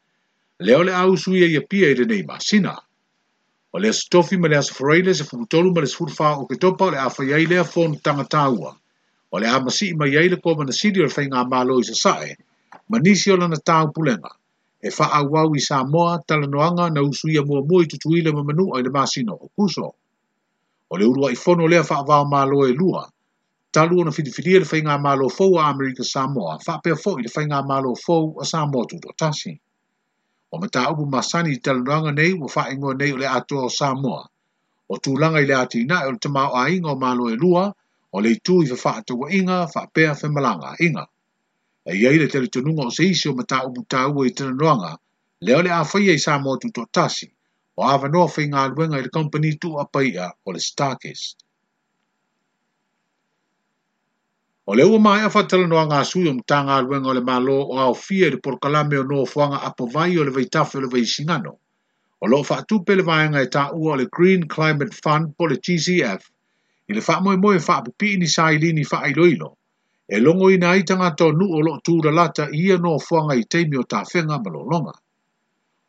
Le 0.59 0.73
ole 0.75 0.89
au 0.91 1.13
suia 1.17 1.45
ye 1.45 1.59
pia 1.69 1.89
ile 1.93 2.05
nei 2.05 2.23
masina. 2.25 2.73
O 3.73 3.77
le 3.77 3.93
stofi 3.93 4.37
ma 4.41 4.47
le 4.47 4.57
as 4.57 4.69
freile 4.73 5.13
se 5.13 5.23
futolu 5.23 5.69
ma 5.75 5.81
le 5.85 5.87
sfur 5.87 6.09
o 6.17 6.47
ke 6.49 6.57
topa 6.57 6.89
le 6.89 6.97
afa 6.97 7.21
ye 7.29 7.37
ile 7.45 7.63
fon 7.63 7.93
tanga 8.01 8.49
O 9.31 9.37
le 9.39 9.45
amasi 9.45 9.93
ma 9.93 10.05
ye 10.07 10.25
ile 10.25 10.41
koma 10.41 10.65
na 10.65 10.71
sidi 10.73 10.99
ole 10.99 11.09
fa 11.13 11.21
inga 11.21 11.45
malo 11.45 11.77
i 11.77 11.83
se 11.83 11.93
sae. 11.93 12.33
Ma 12.89 12.97
nisi 12.97 13.29
ole 13.31 13.47
na 13.47 13.57
tau 13.63 13.93
pulenga. 13.93 14.33
E 14.81 14.89
fa 14.89 15.11
au 15.13 15.29
au 15.37 15.53
i 15.53 15.59
Samoa 15.61 16.23
talanoanga 16.25 16.89
na 16.89 17.01
usuia 17.05 17.45
mua 17.45 17.61
mua 17.61 17.83
i 17.83 17.85
tutuile 17.85 18.33
ma 18.33 18.41
manu 18.41 18.73
ai 18.73 18.81
le 18.81 18.89
masino 18.89 19.33
o 19.37 19.45
kuso. 19.55 19.93
O 20.89 20.97
le 20.97 21.05
urua 21.05 21.31
i 21.31 21.35
fono 21.35 21.67
lea 21.67 21.83
fa 21.83 22.01
avao 22.01 22.25
malo 22.25 22.65
E 22.65 22.73
lua 22.73 23.05
talu 23.71 23.99
ona 23.99 24.11
filifilia 24.11 24.55
e 24.57 24.59
le 24.59 24.65
faiga 24.65 24.97
malo 24.97 25.29
fou 25.29 25.59
a 25.59 25.67
amerika 25.69 26.03
samoa 26.03 26.57
pe 26.83 26.91
fo 26.95 27.15
le 27.19 27.29
faiga 27.29 27.61
malo 27.63 27.95
fou 27.95 28.35
a 28.41 28.45
samoa 28.45 28.85
tutuatasi 28.89 29.59
o 30.51 30.57
mataupu 30.61 31.03
masani 31.11 31.49
i 31.55 31.59
talanoaga 31.63 32.11
nei 32.17 32.31
fa 32.53 32.61
ingo 32.71 32.91
nei 32.99 33.11
ole 33.11 33.21
le 33.27 33.27
atoa 33.37 33.63
o 33.65 33.69
samoa 33.69 34.23
o 34.89 34.95
tulaga 35.03 35.39
i 35.43 35.49
le 35.51 35.55
atinaʻi 35.63 36.03
e 36.03 36.07
o 36.07 36.11
le 36.13 36.19
tamaoaiga 36.23 36.87
o 36.95 36.95
malo 37.03 37.23
elua 37.33 37.63
o 38.15 38.17
le 38.23 38.29
itu 38.37 38.55
i 38.63 38.67
fafaatauaʻiga 38.71 39.55
faapea 39.73 40.11
inga 40.87 41.03
e 41.91 41.91
iai 42.01 42.17
le 42.23 42.27
talitonuga 42.31 42.83
o 42.87 42.91
se 42.95 43.03
isi 43.11 43.27
o 43.29 43.33
mataupu 43.39 43.79
taua 43.91 44.21
e 44.25 44.29
i 44.29 44.35
talanoaga 44.37 44.91
lea 45.45 45.55
o 45.59 45.61
le 45.63 45.71
a 45.79 45.83
faia 45.91 46.13
i 46.15 46.19
samoa 46.25 46.55
tu 46.61 46.67
tutuatasi 46.71 47.27
o 47.77 47.81
avanoa 47.93 48.27
faigaluega 48.35 48.95
i 48.99 49.03
le 49.05 49.09
kompani 49.15 49.49
tuuapaia 49.61 50.25
o 50.47 50.55
le 50.55 50.59
starkist 50.69 51.35
O 54.71 54.75
le 54.75 54.83
ua 54.83 54.97
mai 54.99 55.21
awhatala 55.23 55.63
noa 55.71 55.81
ngā 55.89 55.97
sui 56.07 56.23
o 56.27 56.31
mta 56.37 56.57
ngā 56.67 56.77
luenga 56.87 57.11
o 57.11 57.13
le 57.17 57.21
malo 57.27 57.53
o 57.75 57.77
au 57.83 57.93
fia 57.99 58.27
i 58.37 58.39
porkalame 58.47 58.97
o 58.99 59.03
noa 59.11 59.23
fuanga 59.33 59.59
apo 59.67 59.85
vai 59.93 60.17
o 60.19 60.25
le 60.27 60.33
vaitafo 60.37 60.79
o 60.81 60.81
le 60.85 60.89
vaisingano. 60.95 61.53
O 62.19 62.27
loo 62.33 62.41
whaatupe 62.49 62.97
le 62.99 63.05
vaenga 63.09 63.45
e 63.47 63.63
ua 63.83 63.93
o 63.93 63.95
le 64.01 64.07
Green 64.17 64.43
Climate 64.55 64.99
Fund 65.05 65.31
po 65.37 65.47
le 65.47 65.55
GCF. 65.55 66.19
I 66.91 66.97
le 66.99 67.03
wha 67.07 67.15
moe 67.23 67.37
moe 67.39 67.63
wha 67.63 67.77
pupi 67.85 68.17
ni 68.19 68.27
sa 68.27 68.49
i 68.51 68.57
lini 68.59 68.83
wha 68.91 69.07
iloilo. 69.07 69.53
E 70.03 70.19
longo 70.19 70.49
i 70.51 70.57
na 70.57 70.75
itanga 70.75 71.13
tō 71.15 71.31
nu 71.37 71.47
o 71.47 71.63
loo 71.63 71.79
tūra 71.79 72.11
lata 72.11 72.49
i 72.51 72.65
a 72.75 72.77
noa 72.77 72.99
fuanga 72.99 73.39
i 73.39 73.47
teimi 73.47 73.79
o 73.79 73.83
ta 73.87 74.03
whenga 74.11 74.41
malo 74.43 74.65
longa. 74.67 74.93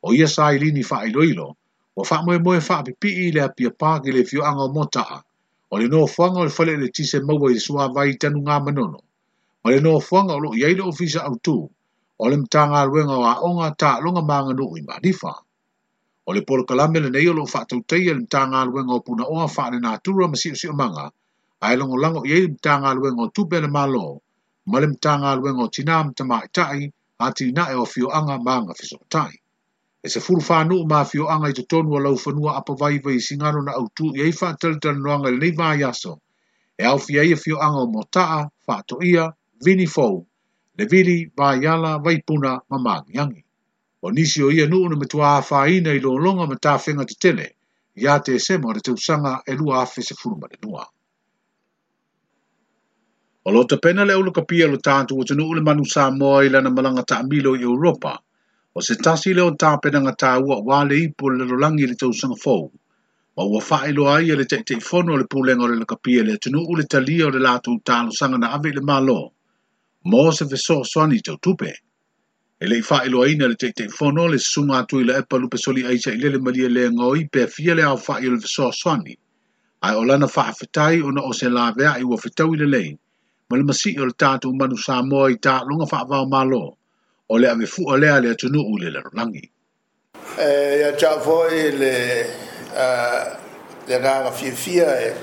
O 0.07 0.15
ia 0.15 0.29
sa 0.31 0.53
i 0.55 0.59
lini 0.63 0.87
wha 0.87 1.03
iloilo. 1.11 1.51
O 1.99 2.07
wha 2.07 2.23
moe 2.23 2.39
moe 2.39 2.63
wha 2.71 2.79
pupi 2.87 3.11
i 3.27 3.33
le 3.33 3.43
apia 3.51 3.75
pāki 3.75 4.15
le 4.15 4.23
fio 4.25 4.47
anga 4.47 4.71
o 4.71 4.73
motaa 4.73 5.19
o 5.73 5.75
le 5.81 5.87
noa 5.93 6.09
fuanga 6.15 6.39
o 6.41 6.45
le 6.49 6.53
fale 6.59 6.73
le 6.83 6.89
tise 6.97 7.19
maua 7.29 7.49
i 7.53 7.57
le 7.57 7.61
sua 7.67 7.85
vai 7.95 8.11
tanu 8.21 8.39
ngā 8.47 8.57
manono. 8.65 9.01
O 9.65 9.67
le 9.73 9.81
noa 9.85 10.01
fuanga 10.09 10.33
o 10.37 10.41
lo 10.45 10.51
i 10.59 10.63
aile 10.69 10.83
ofisa 10.93 11.21
au 11.29 11.35
tū, 11.47 11.57
o 12.23 12.25
le 12.31 12.37
mta 12.43 12.63
ngā 12.71 12.81
ruenga 12.89 13.15
o 13.21 13.25
a 13.33 13.35
onga 13.49 13.69
tā 13.83 13.91
longa 14.05 14.23
mānga 14.31 14.53
no 14.59 14.67
i 14.81 14.83
marifa. 14.89 15.33
O 16.29 16.31
le 16.33 16.41
polo 16.49 16.65
kalame 16.69 17.01
le 17.05 17.11
neio 17.13 17.33
lo 17.37 17.45
whātou 17.53 17.83
tei 17.91 18.05
le 18.09 18.15
mta 18.25 18.41
ngā 18.53 18.61
ruenga 18.69 18.95
o 18.97 19.01
puna 19.05 19.25
oa 19.35 19.47
whāne 19.55 19.79
nā 19.85 19.93
tūra 20.05 20.29
ma 20.29 20.37
si 20.41 20.53
o 20.55 20.61
si 20.61 20.69
o 20.73 20.75
manga, 20.81 21.07
a 21.61 21.65
e 21.73 21.75
longo 21.77 21.97
lango 22.05 22.25
i 22.29 22.33
aile 22.37 22.49
mta 22.57 22.79
ngā 22.83 22.95
ruenga 22.97 23.29
o 23.29 23.33
tūpele 23.37 23.69
mā 23.77 23.85
lo, 23.93 24.07
ma 24.73 24.81
le 24.81 24.89
mta 24.95 25.19
ngā 25.21 25.37
ruenga 25.41 25.69
o 25.69 25.75
tina 25.77 26.01
mta 26.09 26.25
mā 26.25 26.41
i 26.49 26.51
tai, 26.53 26.81
a 27.21 27.29
tina 27.37 27.69
e 27.71 27.77
o 27.77 27.85
fio 27.85 28.09
anga 28.09 28.39
mānga 28.41 28.73
fiso 28.81 29.01
tai 29.13 29.37
e 30.03 30.09
se 30.09 30.21
furu 30.21 30.41
fanu 30.49 30.79
ma 30.91 31.05
fio 31.11 31.25
anga 31.35 31.49
i 31.51 31.53
tonu 31.71 31.99
lau 31.99 32.17
a 32.49 32.57
apa 32.59 32.73
vai 32.81 32.99
vai 33.05 33.19
singano 33.21 33.61
na 33.63 33.73
autu 33.79 34.07
i 34.17 34.21
ai 34.23 34.33
fatal 34.33 34.75
tan 34.83 34.97
no 35.03 35.11
anga 35.15 35.31
nei 35.31 35.55
yaso 35.83 36.13
e 36.79 36.85
au 36.85 36.99
fi 36.99 37.19
ai 37.19 37.35
fio 37.37 37.57
anga 37.67 37.85
mo 37.93 38.03
taa 38.15 38.41
fato 38.67 38.95
ia 39.03 39.25
vini 39.65 39.87
fou 39.95 40.17
le 40.77 40.85
vili 40.93 41.19
va 41.37 41.49
yala 41.65 41.93
vai 42.05 42.19
puna 42.27 42.53
ma 42.71 42.77
ma 42.87 42.95
yangi 43.17 43.43
o 44.05 44.09
nisi 44.15 44.41
o 44.47 44.51
ia 44.57 44.67
nu 44.71 44.79
no 44.89 44.97
metua 45.01 45.43
fa 45.49 45.67
ina 45.67 45.91
i 45.93 45.99
lo 46.01 46.13
longa 46.17 46.45
ma 46.51 46.57
ta 46.65 46.79
fenga 46.85 47.05
te 47.09 47.15
tele 47.23 47.47
ya 48.05 48.19
te 48.23 48.39
se 48.39 48.55
mo 48.63 48.71
te 48.85 48.91
usanga 48.95 49.43
e 49.47 49.53
lu 49.59 49.67
afi 49.83 50.01
se 50.09 50.15
furu 50.21 50.37
ma 50.41 50.47
le 50.53 50.59
nua 50.65 50.85
o 53.47 53.49
lo 53.51 53.65
te 53.67 53.77
pena 53.83 54.07
le 54.07 54.15
ulu 54.15 54.31
kapia 54.31 54.67
lo 54.71 54.79
tantu 54.79 55.19
o 55.19 55.25
tenu 55.27 55.43
ule 55.51 55.61
manu 55.67 55.83
sa 55.93 56.03
moa 56.21 56.47
i 56.47 56.49
lana 56.55 56.71
malanga 56.71 57.03
ta 57.09 57.15
amilo 57.23 57.51
i 57.59 57.63
Europa– 57.67 58.13
o 58.79 58.83
se 58.87 58.95
tasi 59.05 59.33
leo 59.35 59.49
tāpena 59.61 59.99
ngā 60.05 60.13
tāua 60.23 60.57
wā 60.67 60.77
le 60.89 60.97
ipo 61.05 61.31
le 61.35 61.47
rolangi 61.51 61.87
le 61.91 61.97
tau 61.99 62.13
sanga 62.19 62.37
fōu. 62.43 62.69
Ma 63.35 63.43
ua 63.51 63.59
whae 63.69 63.91
loa 63.97 64.13
ia 64.27 64.37
le 64.39 64.45
teite 64.53 64.77
i 64.77 64.85
fono 64.89 65.17
le 65.19 65.25
pūlenga 65.33 65.67
le 65.73 65.79
lakapia 65.81 66.23
le 66.29 66.37
tunu 66.45 66.63
ule 66.75 66.85
talia 66.93 67.27
o 67.27 67.33
le 67.35 67.41
lātou 67.47 67.81
tālo 67.91 68.15
sanga 68.19 68.39
na 68.39 68.53
ave 68.55 68.71
le 68.77 68.85
mālo. 68.91 69.17
Mō 70.07 70.23
se 70.39 70.47
veso 70.55 70.77
soani 70.93 71.19
tau 71.27 71.41
tupe. 71.43 71.73
E 72.63 72.71
le 72.71 72.79
i 72.79 72.87
whae 72.91 73.11
loa 73.15 73.27
ina 73.35 73.49
le 73.51 73.59
teite 73.65 73.89
i 73.89 73.97
fono 73.99 74.29
le 74.31 74.39
sunga 74.53 74.85
atu 74.85 75.03
i 75.03 75.09
le 75.11 75.19
epa 75.25 75.41
lupe 75.43 75.59
soli 75.65 75.83
aisha 75.83 76.15
i 76.15 76.23
le 76.23 76.39
malia 76.39 76.71
le 76.79 76.87
ngoi 76.95 77.27
pe 77.35 77.49
fia 77.59 77.75
le 77.75 77.83
au 77.91 77.99
whae 78.07 78.31
le 78.31 78.39
veso 78.39 78.71
soani. 78.85 79.19
Ai 79.83 79.95
o 79.99 80.07
lana 80.07 80.31
wha 80.37 80.47
awhetai 80.53 81.03
o 81.03 81.11
na 81.11 81.27
o 81.27 81.33
se 81.43 81.51
lāwea 81.59 81.97
i 81.99 82.07
ua 82.07 82.21
whetau 82.23 82.55
i 82.55 82.63
le 82.63 82.71
lei. 82.77 82.95
Ma 83.51 83.57
le 83.59 83.67
masi 83.73 83.97
o 83.99 84.07
le 84.07 84.15
tātou 84.15 84.55
manu 84.55 84.79
sā 84.89 85.03
mō 85.11 85.27
i 85.35 85.43
tā 85.47 85.59
longa 85.67 85.91
wha 85.91 86.07
avau 86.07 86.27
mālo. 86.27 86.29
Mālo 86.63 86.67
o 87.31 87.37
le 87.37 87.49
ave 87.49 87.67
fu 87.67 87.83
o 87.87 87.95
le 87.97 88.09
ale 88.11 88.35
tunu 88.35 88.61
u 88.61 88.77
le 88.79 89.03
rangi 89.15 89.53
e 90.37 90.49
ya 90.81 90.95
cha 90.97 91.21
fo 91.21 91.47
e 91.47 91.71
le 91.73 91.95
a 92.75 92.87
eh, 92.87 93.37
le 93.87 93.99
ga 94.01 94.23
ga 94.23 94.31
fi 94.33 94.51
fi 94.51 94.79
e 94.79 95.15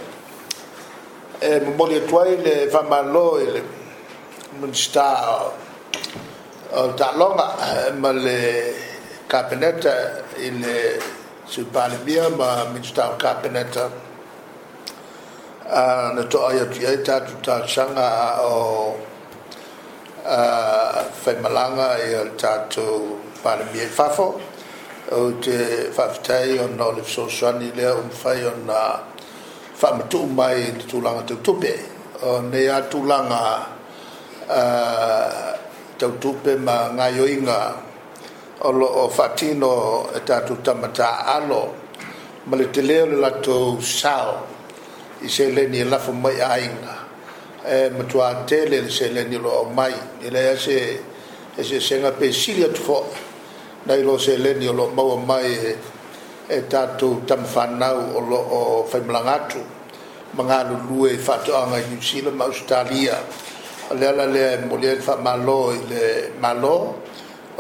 e 1.39 1.59
mo 1.62 1.85
le 1.88 2.05
toi 2.05 2.38
le 2.41 2.67
va 2.67 2.81
malo 2.83 3.39
e 3.39 3.45
le 3.51 3.62
mon 4.59 4.71
sta 4.74 5.51
o 6.69 6.93
ta 6.93 7.12
longa 7.15 7.47
eh, 7.88 7.91
ma 7.93 8.12
le 8.12 8.38
cabinetta 9.25 10.21
in 10.45 10.62
su 11.45 11.65
parle 11.71 11.97
bien 12.03 12.31
ma 12.35 12.65
mi 12.65 12.83
sta 12.83 13.09
o 13.12 13.15
cabinetta 13.15 13.89
a 15.67 15.81
ah, 16.09 16.13
na 16.13 16.24
to 16.25 16.45
ayo 16.45 16.67
ti 16.67 16.85
ta 17.01 17.21
tu 17.21 17.33
ta 17.41 17.65
changa 17.65 18.43
o 18.45 19.13
fai 20.25 21.36
ah, 21.38 21.41
malanga 21.41 21.98
i 22.10 22.13
al 22.15 22.32
tato 22.36 23.22
pare 23.44 23.63
mie 23.72 23.86
fafo 23.86 24.41
o 25.12 25.32
te 25.39 25.91
fafitei 25.94 26.58
um 26.58 26.74
o 26.74 26.74
na 26.77 26.84
olif 26.89 27.05
so 27.08 27.27
swani 27.29 27.70
lea 27.77 27.94
o 27.94 28.01
mfai 28.01 28.41
o 28.50 28.53
na 28.65 29.03
whamatu 29.79 30.25
mai 30.38 30.58
i 30.63 30.72
te 30.79 30.86
tūlanga 30.91 31.27
tau 31.29 31.38
tupe 31.46 31.72
o 32.25 32.41
nei 32.41 32.65
a 32.67 32.79
tūlanga 32.91 33.44
ah, 34.50 35.53
tau 36.00 36.12
tupe 36.20 36.55
ma 36.58 36.89
ngai 36.98 37.20
oinga 37.22 37.62
o 38.65 38.70
lo 38.72 38.88
o 39.05 39.10
fatino 39.10 40.10
e 40.10 40.20
tato 40.25 40.55
tamata 40.58 41.25
alo 41.38 41.63
ma 42.50 42.55
le 42.58 42.65
te 42.74 42.82
leo 42.82 43.05
le 43.05 43.15
lato 43.22 43.77
sao 43.79 44.41
i 45.22 45.29
se 45.29 45.51
le 45.53 45.67
ni 45.70 45.79
e 45.86 45.86
lafo 45.86 46.12
mai 46.17 46.39
a 46.41 46.58
inga 46.58 47.04
e 47.65 47.89
matua 47.89 48.43
tele 48.45 48.81
le 48.86 48.89
se 48.89 49.10
leni 49.10 49.38
lo 49.38 49.63
mai 49.74 49.93
ele 50.22 50.39
ya 50.43 50.55
se 50.55 51.01
e 51.55 51.63
se 51.63 51.79
senga 51.81 52.12
pe 52.12 52.31
silia 52.31 52.67
tu 52.69 52.79
fo 52.81 53.10
dai 53.84 54.03
lo 54.03 54.19
se 54.19 54.38
leni 54.38 54.65
lo 54.67 54.91
mau 54.93 55.15
mai 55.17 55.50
e, 55.51 55.77
eh, 56.45 56.53
e 56.57 56.67
tatu 56.67 57.24
tam 57.25 57.43
fanau 57.43 58.13
o 58.13 58.19
lo 58.22 58.38
o 58.38 58.84
fai 58.86 59.01
mlangatu 59.01 59.57
manga 60.38 60.62
lu 60.69 60.77
lu 60.88 61.05
e 61.07 61.17
fatu 61.17 61.55
anga 61.55 61.81
New 61.89 62.00
Zealand 62.00 62.39
Australia 62.41 63.17
ale 63.89 64.05
ala 64.07 64.25
le 64.25 64.63
mole 64.69 64.95
fa 65.01 65.15
malo 65.15 65.72
le 65.88 66.34
malo 66.38 67.01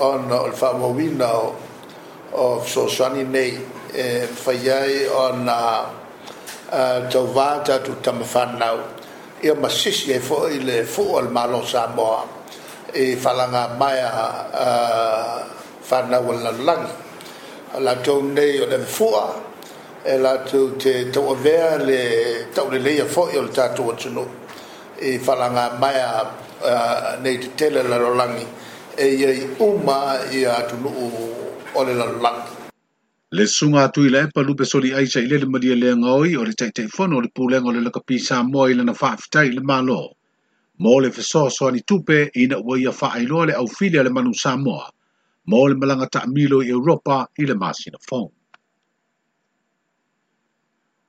on 0.05 0.29
o 0.29 0.51
fa 0.53 0.73
mo 0.73 0.93
wina 0.93 1.33
o 2.29 2.61
so 2.63 2.87
sani 2.87 3.23
nei 3.23 3.57
e 3.89 4.21
eh, 4.21 4.21
fai 4.21 4.69
ai 4.69 5.05
on 5.07 5.47
a 5.49 5.89
uh, 6.69 7.07
tovata 7.09 7.79
tu 7.81 7.97
tam 8.01 8.21
fanau 8.21 8.94
ia 9.45 9.53
masisi 9.53 10.11
e 10.11 10.19
fo 10.19 10.47
i 10.49 10.59
le 10.63 10.83
fo 10.83 11.17
al 11.21 11.29
malo 11.29 11.61
sa 11.65 11.85
mo 11.93 12.43
e 12.91 13.15
falanga 13.15 13.75
mai 13.77 13.99
a 14.01 15.45
fa 15.81 16.01
na 16.09 16.17
wala 16.17 16.49
lang 16.65 16.85
la 17.85 17.93
to 18.01 18.23
nei 18.23 18.57
o 18.59 18.65
le 18.65 18.79
fo 18.79 19.09
e 20.01 20.17
la 20.17 20.39
to 20.49 20.73
te 20.81 21.11
to 21.13 21.35
ver 21.45 21.77
le 21.83 22.49
to 22.55 22.65
le 22.73 22.79
le 22.81 23.05
fo 23.05 23.29
i 23.29 23.33
le 23.37 23.51
tatu 23.53 23.83
o 23.85 23.93
tsuno 23.93 24.25
e 24.97 25.19
falanga 25.19 25.75
mai 25.77 25.99
a 26.01 26.33
nei 27.21 27.37
te 27.37 27.49
tele 27.53 27.83
la 27.85 27.97
lo 28.01 28.15
lang 28.15 28.41
e 28.97 29.05
ia 29.09 29.29
uma 29.61 30.17
ia 30.33 30.65
tu 30.65 30.75
o 31.75 31.83
le 31.83 31.93
lang 31.93 32.19
Le 33.35 33.45
sunga 33.51 33.81
atu 33.85 34.05
i 34.07 34.09
lepa 34.13 34.41
lupe 34.47 34.65
soli 34.71 34.89
aisa 34.99 35.19
i 35.19 35.25
lele 35.27 35.45
maria 35.53 35.75
le 35.75 35.89
ngoi 36.01 36.35
o 36.39 36.43
le 36.47 36.53
teite 36.59 36.83
fono 36.95 37.19
le 37.23 37.27
pulenga 37.35 37.71
le 37.75 37.81
laka 37.87 37.99
pisa 38.07 38.35
moa 38.51 38.69
i 38.71 38.73
lana 38.79 38.93
whaafitai 38.99 39.49
le 39.55 39.59
malo. 39.69 40.03
Mo 40.81 40.93
le 41.03 41.09
fiso 41.15 41.41
soa 41.55 41.71
ni 41.71 41.81
tupe 41.89 42.19
ina 42.43 42.55
ua 42.63 42.79
ia 42.79 42.93
wha 42.95 43.45
le 43.47 43.53
au 43.59 43.67
filia 43.67 44.03
le 44.03 44.11
manu 44.15 44.31
Samoa. 44.43 44.85
Mo 45.49 45.67
le 45.69 45.75
malanga 45.79 46.07
ta 46.13 46.21
milo 46.35 46.61
i 46.63 46.69
Europa 46.77 47.15
i 47.41 47.43
le 47.45 47.55
masina 47.59 47.99
fong. 48.09 48.31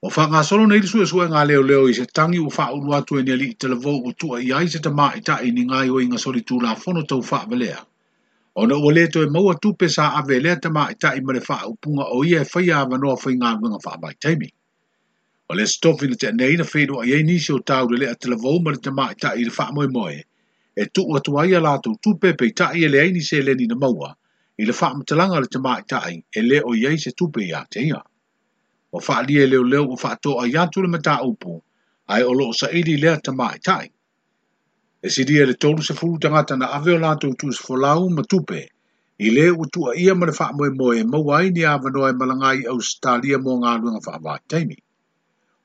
O 0.04 0.09
wha 0.14 0.25
ngā 0.30 0.40
solo 0.49 0.66
nei 0.66 0.83
lisu 0.83 0.99
e 1.02 1.11
sue 1.12 1.28
ngā 1.30 1.47
leo 1.47 1.62
leo 1.62 1.87
i 1.87 1.95
se 1.95 2.06
tangi 2.11 2.40
u 2.42 2.49
wha 2.56 2.64
unu 2.76 2.90
atu 2.99 3.21
e 3.21 3.23
li 3.38 3.50
i 3.50 3.54
televou 3.54 4.02
u 4.09 4.18
tua 4.18 4.40
i 4.42 4.50
aise 4.50 4.83
ta 4.83 4.90
mā 4.99 5.12
i 5.14 5.23
e 5.23 5.26
ta 5.28 5.38
i 5.47 5.54
ni 5.54 5.62
ngā 5.71 5.87
iwa 5.87 6.02
i 6.02 6.09
ngā 6.11 6.18
soli 6.26 6.42
tū 6.42 6.59
la 6.59 6.75
fono 6.75 7.06
tau 7.06 7.23
wha 7.23 7.47
velea. 7.47 7.78
Ona 8.61 8.77
ua 8.81 8.91
le 8.93 9.07
toi 9.13 9.27
maua 9.29 9.55
tupe 9.63 9.89
sa 9.95 10.05
ave 10.19 10.37
le 10.41 10.53
te 10.57 10.69
maa 10.73 10.89
ita 10.91 11.09
ima 11.19 11.33
le 11.37 11.41
faa 11.49 11.69
upunga 11.73 12.05
o 12.17 12.23
ia 12.25 12.41
e 12.45 12.49
whaia 12.53 12.75
ava 12.85 12.97
noa 12.99 13.17
whai 13.23 13.35
ngā 13.41 13.49
ngunga 13.61 13.81
faa 13.85 13.97
mai 14.03 14.15
teimi. 14.23 14.49
O 15.49 15.53
le 15.59 15.67
stofi 15.73 16.09
le 16.09 16.17
te 16.23 16.31
nei 16.33 16.57
na 16.61 16.65
whedo 16.73 16.97
a 17.03 17.05
iei 17.07 17.23
nisi 17.29 17.53
o 17.53 17.59
tau 17.69 17.85
le 17.93 17.97
le 18.03 18.07
a 18.13 18.15
te 18.17 18.31
la 18.33 18.37
vau 18.45 18.57
mara 18.65 18.81
te 18.87 18.91
maa 18.97 19.13
ita 19.15 19.35
i 19.41 19.45
le 19.49 19.53
faa 19.59 19.69
moe 19.77 19.89
moe, 19.97 20.17
e 20.77 20.85
tu 20.95 21.03
ua 21.05 21.21
tu 21.27 21.37
aia 21.43 21.61
lātou 21.67 22.01
tupe 22.05 22.33
pe 22.39 22.47
ita 22.53 22.71
i 22.73 22.85
e 22.89 22.89
le 22.89 22.99
aini 23.05 23.21
se 23.29 23.43
leni 23.45 23.67
na 23.73 23.77
maua, 23.83 24.09
i 24.63 24.65
le 24.65 24.73
faa 24.81 24.95
mtalanga 24.97 25.39
le 25.45 25.49
tama 25.53 25.69
maa 25.77 25.83
ita 25.85 26.01
i 26.13 26.17
e 26.41 26.47
le 26.49 26.59
o 26.71 26.73
iei 26.81 26.97
se 27.05 27.13
tupe 27.19 27.45
i 27.45 27.53
a 27.53 27.61
te 27.71 27.85
ia. 27.93 28.01
O 28.97 29.01
faa 29.05 29.21
lia 29.29 29.45
leo 29.53 29.65
leo 29.73 29.85
o 29.93 30.15
to 30.25 30.41
a 30.41 30.49
i 30.49 30.57
atu 30.63 30.81
le 30.83 30.89
mata 30.89 31.21
upu, 31.29 31.61
ai 32.09 32.23
o 32.23 32.33
loo 32.33 32.53
sa 32.57 32.73
ili 32.73 32.97
le 32.97 33.09
tama 33.09 33.21
te 33.21 33.31
maa 33.41 33.53
ita 33.61 33.77
i 33.85 33.89
e 35.07 35.09
si 35.09 35.23
dia 35.23 35.47
le 35.47 35.55
tolu 35.55 35.83
se 35.87 35.95
fulu 35.95 36.19
tangata 36.19 36.55
na 36.59 36.67
ave 36.77 36.91
o 36.93 36.99
lantou 36.99 37.31
tu 37.39 37.53
se 37.57 37.63
folau 37.67 38.09
ma 38.11 38.23
tupe, 38.31 38.61
i 39.27 39.29
le 39.37 39.47
u 39.63 39.65
tua 39.75 39.95
ia 40.03 40.15
ma 40.19 40.27
le 40.27 40.35
wha 40.39 40.47
moe 40.59 40.69
moe 40.81 40.99
ma 41.13 41.19
wai 41.29 41.47
ni 41.55 41.63
ava 41.75 41.89
noe 41.95 42.11
malangai 42.21 42.67
au 42.71 42.81
stalia 42.89 43.39
mo 43.45 43.55
ngā 43.63 43.73
luenga 43.83 44.01
wha 44.07 44.19
wā 44.25 44.35
teimi. 44.51 44.75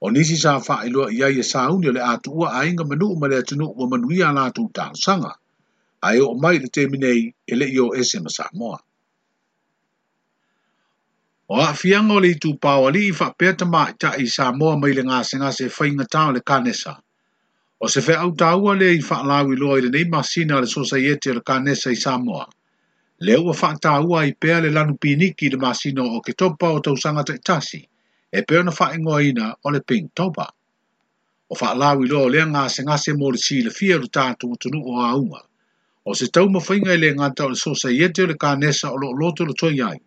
O 0.05 0.11
nisi 0.13 0.37
sa 0.43 0.53
wha 0.65 0.75
ilua 0.85 1.07
ia 1.17 1.25
ia 1.33 1.41
e 1.41 1.47
sa 1.51 1.65
uni 1.73 1.89
o 1.89 1.95
le 1.97 2.03
atu 2.11 2.29
ua 2.37 2.53
a 2.59 2.67
inga 2.69 2.85
manu 2.85 3.15
ma 3.17 3.25
le 3.33 3.41
atunu 3.41 3.65
o 3.81 3.89
manu 3.89 4.11
ia 4.13 4.29
lantou 4.37 4.69
tāng 4.77 4.93
sanga, 5.05 5.33
a 6.05 6.07
e 6.15 6.21
o 6.21 6.33
mai 6.43 6.61
le 6.61 6.69
teimi 6.75 6.97
nei 7.01 7.33
e 7.49 7.53
le 7.57 7.65
io 7.65 7.95
ese 7.97 8.21
ma 8.21 8.29
sa 8.29 8.45
moa. 8.53 8.77
O 11.49 11.57
a 11.65 11.73
fianga 11.73 12.13
o 12.13 12.19
le 12.21 12.29
i 12.37 12.41
tupau 12.43 12.85
ali 12.87 13.07
i 13.09 13.13
wha 13.19 13.33
peta 13.33 13.65
ma 13.65 13.89
ta 13.97 14.13
i 14.21 14.27
sa 14.29 14.51
moa 14.53 14.77
mai 14.77 14.93
le 14.93 15.01
ngā 15.01 15.25
se 15.25 15.41
ngā 15.41 15.49
se 15.57 15.65
whainga 15.77 16.05
tāo 16.13 16.29
le 16.29 16.45
kanesa. 16.45 16.93
Ngā 16.93 17.09
o 17.83 17.89
se 17.89 17.99
fe 18.05 18.13
au 18.13 18.31
taua 18.37 18.75
le 18.77 18.91
i 18.93 18.99
whaalawi 19.01 19.55
loa 19.57 19.79
i 19.79 19.83
le 19.83 19.89
nei 19.89 20.05
masina 20.09 20.59
le 20.61 20.67
sosa 20.69 20.99
iete 21.01 21.33
le 21.33 21.41
kanesa 21.41 21.89
i 21.89 21.95
Samoa. 21.95 22.45
Le 23.25 23.35
ua 23.41 23.55
wha 23.57 23.69
taua 23.81 24.25
i 24.25 24.33
pea 24.33 24.61
le 24.61 24.69
lanu 24.69 24.93
piniki 25.01 25.49
le 25.49 25.57
masina 25.57 26.03
o 26.05 26.21
ke 26.21 26.33
topa 26.37 26.69
o 26.69 26.79
tausanga 26.79 27.23
te 27.25 27.37
tasi, 27.41 27.81
e 28.31 28.41
pea 28.45 28.61
na 28.63 28.69
wha 28.71 28.93
ingoa 28.95 29.23
ina 29.25 29.55
o 29.65 29.71
le 29.73 29.81
ping 29.81 30.11
topa. 30.13 30.45
O 31.49 31.55
whaalawi 31.57 32.05
loa 32.07 32.29
le 32.29 32.45
ngā 32.53 32.67
se 32.69 32.85
ngā 32.85 32.97
se 33.01 33.17
mōre 33.17 33.41
si 33.41 33.63
le 33.65 33.71
fia 33.73 33.97
rutātu 33.97 34.51
o 34.53 34.55
tunu 34.61 34.83
o 34.85 35.01
aunga. 35.01 35.41
O 36.05 36.13
se 36.13 36.29
tau 36.29 36.45
mawhinga 36.53 36.93
i 36.93 37.01
le 37.01 37.15
ngāta 37.17 37.49
o 37.49 37.55
le 37.55 37.57
sosa 37.57 37.89
iete 37.89 38.21
o 38.23 38.29
le 38.29 38.37
kanesa 38.37 38.93
o 38.93 38.97
lo 39.01 39.09
loto 39.11 39.45
le 39.45 39.57
toi 39.57 39.81
ai. 39.89 39.97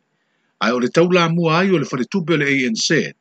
Ai 0.62 0.70
o 0.70 0.78
le 0.78 0.94
tau 0.94 1.10
la 1.10 1.26
mua 1.28 1.58
ai 1.66 1.74
o 1.74 1.82
le 1.82 1.90
whare 1.90 2.38
le 2.38 2.46
ANC, 2.54 3.16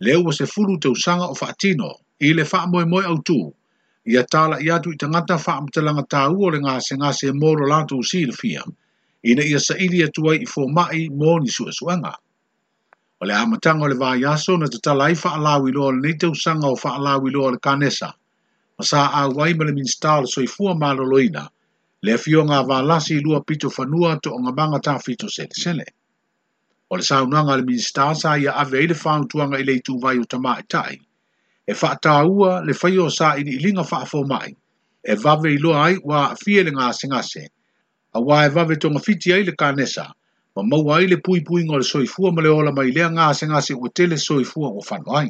le 0.00 0.16
ua 0.16 0.32
se 0.32 0.46
furu 0.48 0.78
tausanga 0.80 1.28
o 1.28 1.36
wha 1.36 1.52
atino 1.52 1.92
i 2.24 2.32
le 2.32 2.48
wha 2.50 2.64
moe 2.72 2.86
moe 2.88 3.04
au 3.04 3.20
tuu 3.20 3.52
ia 4.10 4.24
tala 4.30 4.56
i 4.60 4.70
atu 4.70 4.90
i 4.92 4.96
tangata 4.96 5.36
wha 5.36 5.54
amtelanga 5.60 6.02
tā 6.14 6.20
ua 6.32 6.50
le 6.52 6.58
ngāse 6.64 6.96
ngāse 7.00 7.28
e 7.28 7.32
moro 7.40 7.66
lātu 7.72 7.98
u 8.00 8.06
sīr 8.10 8.32
fia, 8.36 8.62
ina 9.32 9.44
ia 9.44 9.60
sa 9.60 9.74
ili 9.86 10.00
atuai 10.06 10.38
i 10.40 10.48
fō 10.48 10.64
mai 10.78 11.02
mō 11.22 11.34
ni 11.44 11.50
sua 11.56 11.72
suanga. 11.80 12.14
O 13.20 13.26
le 13.28 13.34
amatanga 13.36 13.84
o 13.84 13.90
le 13.92 13.98
vāi 14.00 14.24
aso 14.30 14.56
na 14.62 14.66
te 14.72 14.80
tala 14.80 15.10
i 15.12 15.14
wha 15.22 15.34
alau 15.36 15.68
i 15.68 15.74
loa 15.76 15.92
le 15.92 16.00
nei 16.06 16.14
te 16.16 16.30
usanga 16.32 16.70
o 16.72 16.78
wha 16.84 16.94
alau 16.96 17.28
i 17.28 17.34
loa 17.34 17.50
le 17.56 17.60
kānesa, 17.68 18.08
ma 18.78 18.88
sā 18.92 19.02
a 19.20 19.26
wai 19.28 19.52
ma 19.60 19.68
le 19.68 19.76
minstā 19.76 20.14
le 20.24 20.32
soi 20.34 20.46
fua 20.56 20.72
mālo 20.74 21.04
loina, 21.12 21.44
le 22.02 22.16
fio 22.24 22.44
ngā 22.48 22.62
vā 22.70 22.80
lasi 22.88 23.18
i 23.18 23.24
lua 23.26 23.42
pito 23.44 23.68
whanua 23.76 24.16
to 24.22 24.32
o 24.32 24.38
ngamanga 24.40 24.80
tā 24.88 24.94
fito 25.04 25.28
sele 25.28 25.60
sele. 25.64 25.84
O 26.88 26.96
le 26.96 27.04
sā 27.04 27.20
unanga 27.26 27.60
le 27.60 27.68
minstā 27.72 28.08
sā 28.16 28.38
ia 28.40 28.56
awe 28.64 28.84
i 28.84 28.88
le 28.88 28.96
whānu 29.04 29.28
tuanga 29.28 29.60
i 29.60 29.68
leitu 29.68 29.98
vai 30.00 30.16
o 30.16 30.24
tamā 30.24 30.56
i 30.62 30.66
tāi, 30.72 30.96
e 31.68 31.74
whaataua 31.80 32.50
le 32.66 32.72
whaio 32.80 33.10
sa 33.10 33.34
i 33.40 33.42
ni 33.44 33.50
ilinga 33.60 33.82
whaafo 33.90 34.20
mai, 34.32 34.50
e 35.04 35.14
vave 35.24 35.50
i 35.54 35.58
loa 35.64 35.80
ai 35.86 35.96
wā 36.10 36.20
fie 36.42 36.62
le 36.64 36.72
ngāse 36.72 37.08
ngāse, 37.12 37.42
a 38.16 38.20
wā 38.28 38.46
e 38.46 38.52
vave 38.54 38.78
tonga 38.80 39.00
fiti 39.04 39.32
ai 39.32 39.44
le 39.44 39.52
kānesa, 39.52 40.06
ma 40.56 40.62
mau 40.64 40.88
ai 40.96 41.06
le 41.12 41.18
pui 41.26 41.42
pui 41.44 41.66
ngā 41.68 41.76
le 41.82 41.86
soifua 41.90 42.32
ma 42.32 42.40
le 42.42 42.48
ola 42.48 42.72
mai 42.72 42.90
lea 42.96 43.10
ngāse 43.12 43.48
ngāse 43.52 43.76
o 43.76 43.88
tele 43.92 44.16
soifua 44.16 44.70
o 44.72 44.80
whanu 44.88 45.12
ai. 45.20 45.28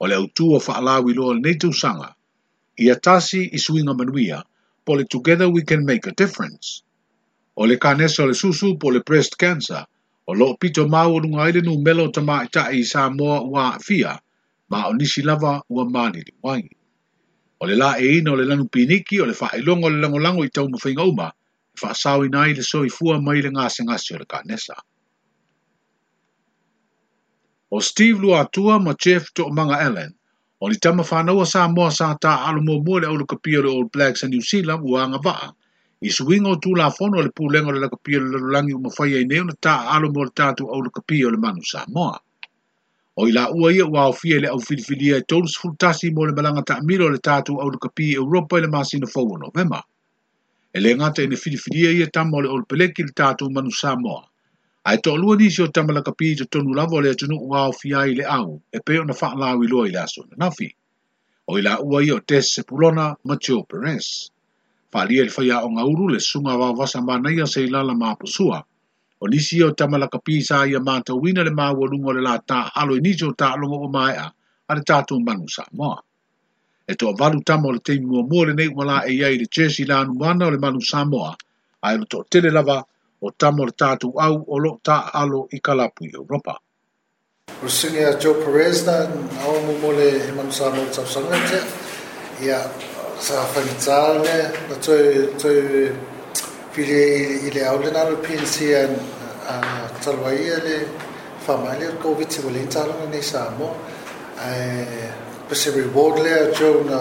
O 0.00 0.08
le 0.08 0.16
autua 0.16 0.62
whaalau 0.64 1.10
i 1.12 1.16
loa 1.18 1.34
le 1.34 1.44
nei 1.44 1.58
tūsanga, 1.60 2.08
i 2.80 2.88
atasi 2.96 3.42
i 3.52 3.60
suinga 3.60 3.92
manuia, 4.00 4.40
po 4.84 4.96
le 4.96 5.04
together 5.04 5.50
we 5.50 5.60
can 5.62 5.84
make 5.84 6.06
a 6.06 6.12
difference. 6.16 6.80
O 7.56 7.66
le 7.68 7.76
kānesa 7.76 8.24
o 8.24 8.30
le 8.32 8.34
susu 8.34 8.78
po 8.80 8.88
le 8.88 9.04
breast 9.04 9.36
cancer, 9.36 9.84
o 10.24 10.32
lo 10.32 10.54
pito 10.56 10.88
mau 10.88 11.12
o 11.12 11.20
nunga 11.20 11.44
ai 11.44 11.52
le 11.52 11.60
nu 11.68 11.76
melo 11.82 12.08
tamā 12.08 12.46
i 12.46 12.48
ta 12.48 12.70
i 12.72 12.80
sā 12.80 13.10
moa 13.12 13.42
wā 13.44 13.68
fia, 13.84 14.16
ma 14.68 14.88
o 14.88 14.92
nisi 14.92 15.22
lava 15.22 15.62
ua 15.68 15.84
mani 15.84 16.20
ni 16.26 16.32
wangi. 16.44 16.76
O 17.60 17.66
le 17.66 17.74
la 17.74 17.96
e 17.98 18.18
ina 18.18 18.30
o 18.32 18.36
le 18.38 18.44
lanu 18.44 18.64
piniki 18.72 19.16
o 19.22 19.26
le 19.26 19.34
wha 19.40 19.48
e 19.56 19.60
longo 19.66 19.88
le 19.88 19.98
lango 20.22 20.44
i 20.44 20.48
tau 20.56 20.66
mwhinga 20.68 21.04
uma, 21.12 21.28
e 21.34 21.76
wha 21.82 21.90
sawi 22.02 22.26
nai 22.34 22.50
le 22.56 22.62
soi 22.70 22.88
fua 22.96 23.16
mai 23.26 23.40
le 23.44 23.48
ngase 23.54 23.80
ngase 23.84 24.10
o 24.14 24.18
le 24.20 24.26
kanesa. 24.32 24.76
O 27.70 27.78
Steve 27.88 28.18
lua 28.22 28.36
atua 28.44 28.74
ma 28.80 28.92
Jeff 29.02 29.24
to 29.36 29.42
manga 29.56 29.78
Ellen, 29.86 30.12
o 30.62 30.68
ni 30.70 30.76
tama 30.84 31.02
whanaua 31.08 31.44
sa 31.52 31.60
moa 31.76 31.90
sa 31.90 32.14
ta 32.22 32.32
alo 32.46 32.60
mua 32.62 32.78
mua 32.86 33.00
le 33.02 33.06
o 33.12 33.16
le 33.16 33.24
kapia 33.26 33.60
le 33.62 33.68
Old 33.68 33.88
Blacks 33.92 34.22
and 34.22 34.32
New 34.32 34.40
Zealand 34.50 34.80
ua 34.84 35.02
anga 35.04 35.18
vaa, 35.26 35.48
i 36.00 36.08
suingo 36.16 36.58
tu 36.62 36.74
la 36.74 36.90
fono 36.90 37.20
le 37.20 37.28
pūlenga 37.36 37.72
le 37.74 37.80
lakapia 37.80 38.18
le 38.20 38.38
lalangi 38.42 38.72
umafaya 38.78 39.18
i 39.20 39.24
neona 39.26 39.52
ta 39.64 39.74
alo 39.94 40.12
mua 40.12 40.24
le 40.24 40.30
tatu 40.34 40.70
au 40.70 40.80
le 40.82 40.90
kapia 40.90 41.28
le 41.30 41.36
manu 41.36 41.62
sa 41.64 41.84
moa 41.88 42.20
o 43.20 43.28
ila 43.28 43.50
ua 43.50 43.72
ia 43.74 43.84
ua 43.86 44.06
ofia 44.08 44.38
le 44.40 44.46
au 44.48 44.60
filifilia 44.60 45.16
e 45.16 45.22
tolus 45.26 45.54
fultasi 45.58 46.10
mo 46.14 46.24
le 46.26 46.32
malanga 46.32 46.62
ta 46.62 46.74
amilo 46.78 47.10
le 47.10 47.18
tatu 47.18 47.58
au 47.60 47.68
le 47.70 47.76
kapi 47.78 48.14
Europa 48.14 48.58
ile 48.58 48.66
masina 48.68 49.06
fau 49.10 49.26
novema. 49.38 49.82
E 50.72 50.78
le 50.80 50.94
ngata 50.96 51.22
ina 51.22 51.34
filifilia 51.36 51.90
ia 51.92 52.06
tamo 52.06 52.40
le 52.40 52.48
ol 52.48 52.62
peleki 52.64 53.02
le 53.02 53.10
tatu 53.14 53.50
manu 53.50 53.70
Samoa. 53.72 54.22
A 54.84 54.94
e 54.94 54.98
tolua 55.02 55.34
nisi 55.36 55.62
o 55.62 55.66
tamo 55.66 55.92
le 55.92 56.02
kapi 56.02 56.36
to 56.36 56.44
tonu 56.46 56.72
lavo 56.74 57.00
le 57.00 57.10
atunu 57.10 57.34
ua 57.42 57.66
ofia 57.66 58.06
ile 58.06 58.22
au 58.22 58.60
e 58.72 58.78
peo 58.78 59.02
na 59.04 59.14
faa 59.14 59.34
lawi 59.34 59.66
loa 59.66 59.88
ila 59.88 60.02
aso 60.04 60.22
na 60.30 60.36
nafi. 60.38 60.70
O 61.50 61.58
ila 61.58 61.82
ua 61.82 62.04
ia 62.04 62.14
o 62.14 62.20
tes 62.20 62.54
se 62.54 62.62
pulona 62.62 63.16
Mateo 63.24 63.62
Perez. 63.66 64.30
Faalia 64.92 65.24
le 65.24 65.30
faya 65.30 65.64
o 65.64 65.68
ngauru 65.70 66.08
le 66.08 66.20
sunga 66.20 66.54
wa 66.56 66.72
vasa 66.72 67.02
manaya 67.02 67.46
se 67.46 67.64
ilala 67.64 67.94
maapusua. 67.94 68.62
Faalia 68.62 68.77
o 69.20 69.26
nisi 69.26 69.62
o 69.62 69.70
tamalaka 69.74 70.18
pisa 70.24 70.62
i 70.70 70.74
a 70.76 70.80
mata 70.80 71.12
wina 71.14 71.42
le 71.42 71.50
maa 71.50 71.72
walungo 71.78 72.12
le 72.16 72.20
la 72.22 72.34
ta 72.48 72.58
alo 72.80 72.94
i 72.94 73.00
nisi 73.02 73.24
o 73.26 73.32
ta 73.38 73.46
alo 73.54 73.64
ngopo 73.68 73.88
mai 73.96 74.14
a 74.14 74.26
ale 74.70 74.82
tatu 74.88 75.14
manu 75.26 75.46
sa 75.54 75.62
moa. 75.76 75.98
E 76.86 76.92
toa 77.00 77.12
valu 77.18 77.38
tamo 77.48 77.68
le 77.74 77.80
teimi 77.86 78.06
mua 78.10 78.22
mua 78.30 78.40
le 78.48 78.52
nei 78.58 78.68
umala 78.72 78.96
e 79.02 79.12
iai 79.20 79.34
le 79.40 79.46
chesi 79.54 79.82
la 79.90 79.96
anu 80.00 80.12
mwana 80.18 80.46
o 80.46 80.50
le 80.54 80.58
manu 80.64 80.80
sa 80.90 80.98
moa 81.12 81.30
a 81.84 81.94
ero 81.94 82.04
to 82.12 82.18
tele 82.30 82.50
lava 82.56 82.76
o 83.20 83.30
tamo 83.40 83.62
le 83.68 83.72
tatu 83.80 84.08
au 84.24 84.34
o 84.46 84.56
lo 84.64 84.70
ta 84.86 84.96
alo 85.20 85.40
i 85.50 85.58
kalapu 85.66 86.00
i 86.06 86.10
Europa. 86.20 86.54
Rusini 87.62 88.00
a 88.04 88.14
Joe 88.20 88.36
Perez 88.44 88.76
na 88.86 88.96
nao 89.34 89.54
mu 89.66 89.74
mo 89.82 89.90
le 89.98 90.06
he 90.24 90.30
manu 90.36 90.52
sa 90.58 90.64
moa 90.74 90.86
tsa 90.94 91.02
usanga 91.06 91.38
tia 91.46 91.62
i 92.38 92.46
a 92.54 92.60
sa 93.24 93.36
fangitza 93.52 93.98
le 94.24 94.36
na 94.70 94.74
toi 94.78 95.90
pire 96.78 97.38
i 97.46 97.50
le 97.54 97.62
au 97.72 97.78
le 97.80 97.90
nalo 97.90 98.16
pinsi 98.26 98.66
a 98.72 98.88
talwai 100.02 100.38
a 100.56 100.58
le 100.66 100.76
whamaile 101.46 101.84
ar 101.88 101.96
COVID 102.04 102.28
te 102.34 102.40
wale 102.44 102.58
intala 102.62 102.94
nei 103.12 103.20
sa 103.30 103.42
mo. 103.58 103.70
Pese 105.48 105.66
reward 105.76 106.18
le 106.26 106.32
a 106.38 106.44
jau 106.60 106.74
na 106.90 107.00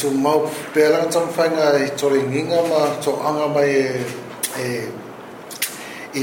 tu 0.00 0.08
mau 0.26 0.48
pēlanga 0.76 1.10
tam 1.16 1.28
whainga 1.38 1.66
i 1.86 1.90
tore 2.02 2.20
nginga 2.30 2.62
ma 2.70 2.80
tō 3.06 3.16
anga 3.30 3.46
mai 3.58 3.68
e, 3.74 4.94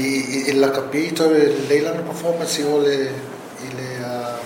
i 0.00 0.42
i 0.50 0.54
laka 0.64 0.82
pī 0.94 1.02
tau 1.12 1.30
e 1.42 1.78
performance 2.08 2.58
i 2.64 2.64
o 2.72 2.78
le 2.86 2.94
i 3.66 3.68
le 3.78 3.88
uh, 4.08 4.36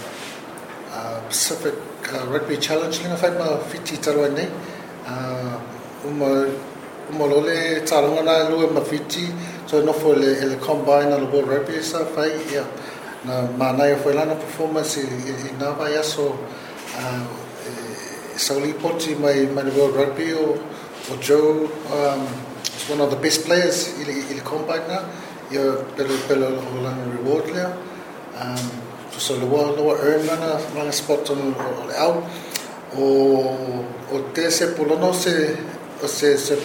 uh, 0.99 1.17
Pacific 1.31 1.75
uh, 2.13 2.27
Rugby 2.35 2.59
Challenge 2.69 3.01
linga 3.05 3.17
whaima 3.25 3.49
whiti 3.71 3.97
talwa 4.09 4.29
nei. 4.37 4.51
Uma 6.05 6.29
molole 7.13 7.85
talanga 7.85 8.25
na 8.25 8.35
lu 8.49 8.65
e 8.65 8.69
mafiti 8.73 9.29
so 9.69 9.81
no 9.85 9.93
fo 9.93 10.13
le 10.17 10.33
le 10.49 10.57
combine 10.59 11.13
le 11.17 11.29
world 11.29 11.49
rugby 11.49 11.81
sa 11.83 12.05
fai 12.09 12.33
ya 12.49 12.65
na 13.25 13.45
mana 13.57 13.85
ya 13.87 13.97
foi 13.97 14.13
la 14.17 14.25
na 14.25 14.35
performance 14.35 14.97
i 15.01 15.07
na 15.61 15.73
va 15.77 15.89
ya 15.93 16.03
so 16.03 16.33
a 16.97 17.21
e, 17.69 17.71
so 18.37 18.57
li 18.61 18.73
poti 18.73 19.15
mai 19.15 19.45
mai 19.53 19.65
le 19.69 19.73
world 19.77 19.95
rugby 19.97 20.33
o 20.33 20.57
o 21.13 21.17
jo 21.21 21.69
um 21.93 22.23
is 22.65 22.89
one 22.89 23.01
of 23.01 23.11
the 23.13 23.17
best 23.21 23.45
players 23.45 23.93
i 24.01 24.05
le 24.09 24.13
i 24.33 24.33
le 24.35 24.43
combine 24.43 24.85
na 24.89 25.05
ya 25.53 25.63
pelo 25.97 26.17
pelo 26.29 26.49
o 26.49 26.81
la 26.81 26.93
na 26.97 27.05
reward 27.13 27.45
le 27.53 27.65
um 28.41 28.63
so 29.13 29.21
so 29.27 29.33
le 29.37 29.45
world 29.53 29.77
lower 29.77 30.01
earn 30.01 30.25
na 30.27 30.37
na 30.41 30.57
na 30.81 30.91
spot 30.93 31.29
on 31.31 31.53
le 31.93 31.95
out 32.01 32.25
o 32.97 33.05
o 34.13 34.17
te 34.33 34.49
se 34.51 34.73
polono 34.73 35.13
se 35.13 35.37
o 36.03 36.07
se 36.09 36.33
se 36.41 36.57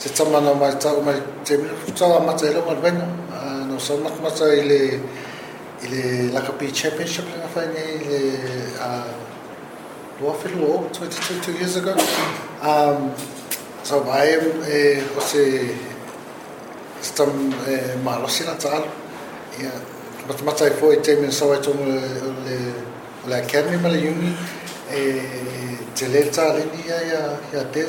se 0.00 0.08
tama 0.16 0.40
na 0.44 0.52
mai 0.60 0.72
ta 0.82 0.88
o 0.98 1.02
mai 1.06 1.18
te 1.46 1.54
futa 1.84 2.06
a 2.16 2.20
mata 2.26 2.44
e 2.50 2.54
longa 2.56 2.74
venga 2.84 3.04
ah, 3.38 3.62
no 3.68 3.76
sa 3.86 3.92
unak 3.98 4.16
mata 4.24 4.46
i 4.48 4.62
le 4.70 4.80
i 5.84 5.86
le 5.92 6.04
lakapi 6.34 6.66
championship 6.78 7.26
le 7.32 7.36
ngafai 7.42 7.66
ni 7.72 7.82
i 7.84 7.98
le 8.10 8.20
ah, 8.86 9.08
lua 10.20 10.32
whilu 10.40 10.64
o 10.66 10.76
22 10.88 11.52
years 11.60 11.76
ago 11.80 11.92
um, 12.70 12.98
sa 13.88 13.94
wae 14.06 14.36
e 14.78 14.82
o 15.04 15.20
se 15.30 15.44
se 17.04 17.10
tam 17.16 17.32
e 17.68 17.74
maro 18.06 18.24
sina 18.34 18.54
ta 18.62 18.68
alu 18.80 18.88
i 19.60 19.68
a 19.68 19.72
mata 20.26 20.42
mata 20.48 20.64
i 20.64 20.72
fwoi 20.80 20.96
te 21.04 21.10
mien 21.20 21.32
sa 21.38 21.44
wae 21.50 21.58
tonu 21.64 21.84
le 22.48 22.56
le 23.28 23.34
academy 23.42 23.76
ma 23.82 23.88
le 23.94 24.00
uni 24.12 24.30
e 24.98 25.02
te 25.96 26.04
le 26.12 26.20
ta 26.34 26.42
alini 26.56 26.78
ia 26.88 26.98
ia 27.52 27.84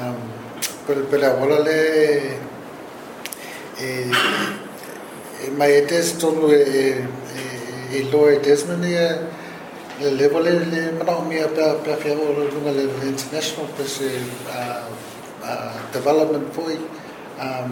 um, 0.00 0.43
pele 0.86 1.02
pele 1.10 1.26
wala 1.40 1.58
le 1.64 1.78
e 3.80 3.88
e 5.44 5.50
mai 5.58 5.70
e 5.80 5.82
test 5.86 6.16
tonu 6.20 6.46
e 6.56 6.82
e 7.38 8.00
e 8.00 8.00
lo 8.12 8.20
e 8.32 8.36
test 8.46 8.66
mene 8.68 8.92
le 10.00 10.10
le 10.18 10.28
vole 10.32 10.50
le 10.72 10.82
mano 10.98 11.22
mi 11.28 11.38
a 11.46 11.48
pa 11.56 11.66
pa 11.84 11.94
fer 12.02 12.16
o 12.26 12.28
lunga 12.52 12.72
le 12.78 12.84
international 13.12 13.68
pes 13.76 13.96
e 14.10 14.12
a 14.58 14.60
a 15.50 15.52
development 15.94 16.46
foi 16.56 16.74
um 17.46 17.70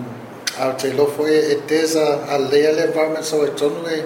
a 0.65 0.73
te 0.81 0.89
lo 0.99 1.07
foi 1.17 1.33
e 1.53 1.57
tesa 1.71 2.07
a 2.35 2.39
le 2.51 2.61
le 2.79 2.87
va 2.97 3.05
me 3.15 3.21
so 3.31 3.45
e 3.49 3.53
tonu 3.61 3.83
e 3.97 3.99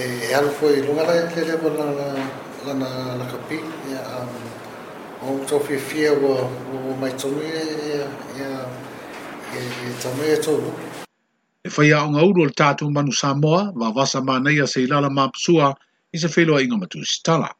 e, 0.00 0.02
e 0.30 0.34
al 0.34 0.48
foi 0.60 0.74
lunga 0.86 1.04
le 1.10 1.16
le 1.34 1.42
le 1.48 1.56
vola 1.64 1.84
la 2.00 2.08
la 2.66 2.74
la 3.20 3.24
capi 3.32 3.58
e 3.94 3.96
um 4.18 4.34
on 5.28 5.40
so 5.48 5.58
fi 5.58 5.76
fi 5.88 6.02
o 6.08 6.34
mai 7.00 7.12
tonu 7.20 7.40
e 7.44 7.56
e 8.42 8.44
e 9.58 9.60
e 9.88 10.28
e 10.34 10.36
tonu 10.44 10.68
e 11.66 11.68
fai 11.74 11.88
e 11.88 11.92
a 11.96 11.98
unga 12.08 12.22
uru 12.28 12.40
al 12.46 12.50
tātu 12.60 12.88
manu 12.96 13.12
Samoa, 13.20 13.62
wa 13.78 13.88
wasa 13.96 14.20
mānei 14.28 14.62
a 14.64 14.66
se 14.72 14.86
lala 14.92 15.10
māpsua, 15.18 15.74
i 16.14 16.18
se 16.22 16.28
whelo 16.34 16.56
a 16.56 16.62
inga 16.64 16.78
matu 16.80 16.98
sitala. 17.12 17.50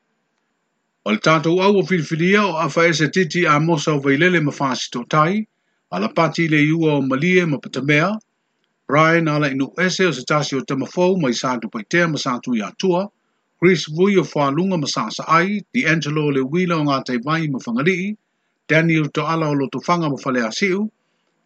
O 1.05 1.11
le 1.13 1.19
tātou 1.29 1.61
au 1.67 1.79
o 1.83 1.85
filifilia 1.91 2.43
o 2.47 2.57
awha 2.65 2.87
ese 2.95 3.11
titi 3.19 3.45
a 3.55 3.59
mosa 3.67 3.93
o 3.99 4.01
veilele 4.07 4.43
ma 4.49 4.53
whāsi 4.59 4.89
tō 4.97 5.05
tai, 5.17 5.45
a 5.95 6.01
la 6.01 6.09
pati 6.17 6.49
le 6.49 6.57
iua 6.71 6.95
o 6.97 7.03
malie 7.11 7.45
ma 7.53 7.59
patamea, 7.67 8.11
rai 8.95 9.21
na 9.27 9.37
ala 9.37 9.51
inu 9.53 9.71
ese 9.89 10.07
o 10.09 10.13
se 10.17 10.23
tāsi 10.31 10.57
o 10.61 10.65
tamafou 10.71 11.21
ma 11.21 11.29
i 11.29 11.33
sātu 11.45 11.71
paitea 11.77 12.09
ma 12.15 12.23
sātu 12.29 12.57
i 12.57 12.63
atua, 12.71 13.09
Chris 13.61 13.85
vui 13.99 14.17
o 14.17 14.23
whālunga 14.25 14.81
ma 14.81 14.87
sāsa 14.97 15.27
ai, 15.41 15.61
di 15.73 15.85
Angelo 15.95 16.31
le 16.31 16.43
wila 16.55 16.77
o 16.81 16.87
ngā 16.89 17.03
teivai 17.11 17.45
ma 17.51 17.59
whangarii, 17.61 18.15
Daniel 18.69 19.09
to 19.11 19.23
ala 19.25 19.49
o 19.49 19.67
to 19.75 19.79
fanga 19.87 20.09
mo 20.11 20.17
fale 20.17 20.41
asiu, 20.43 20.91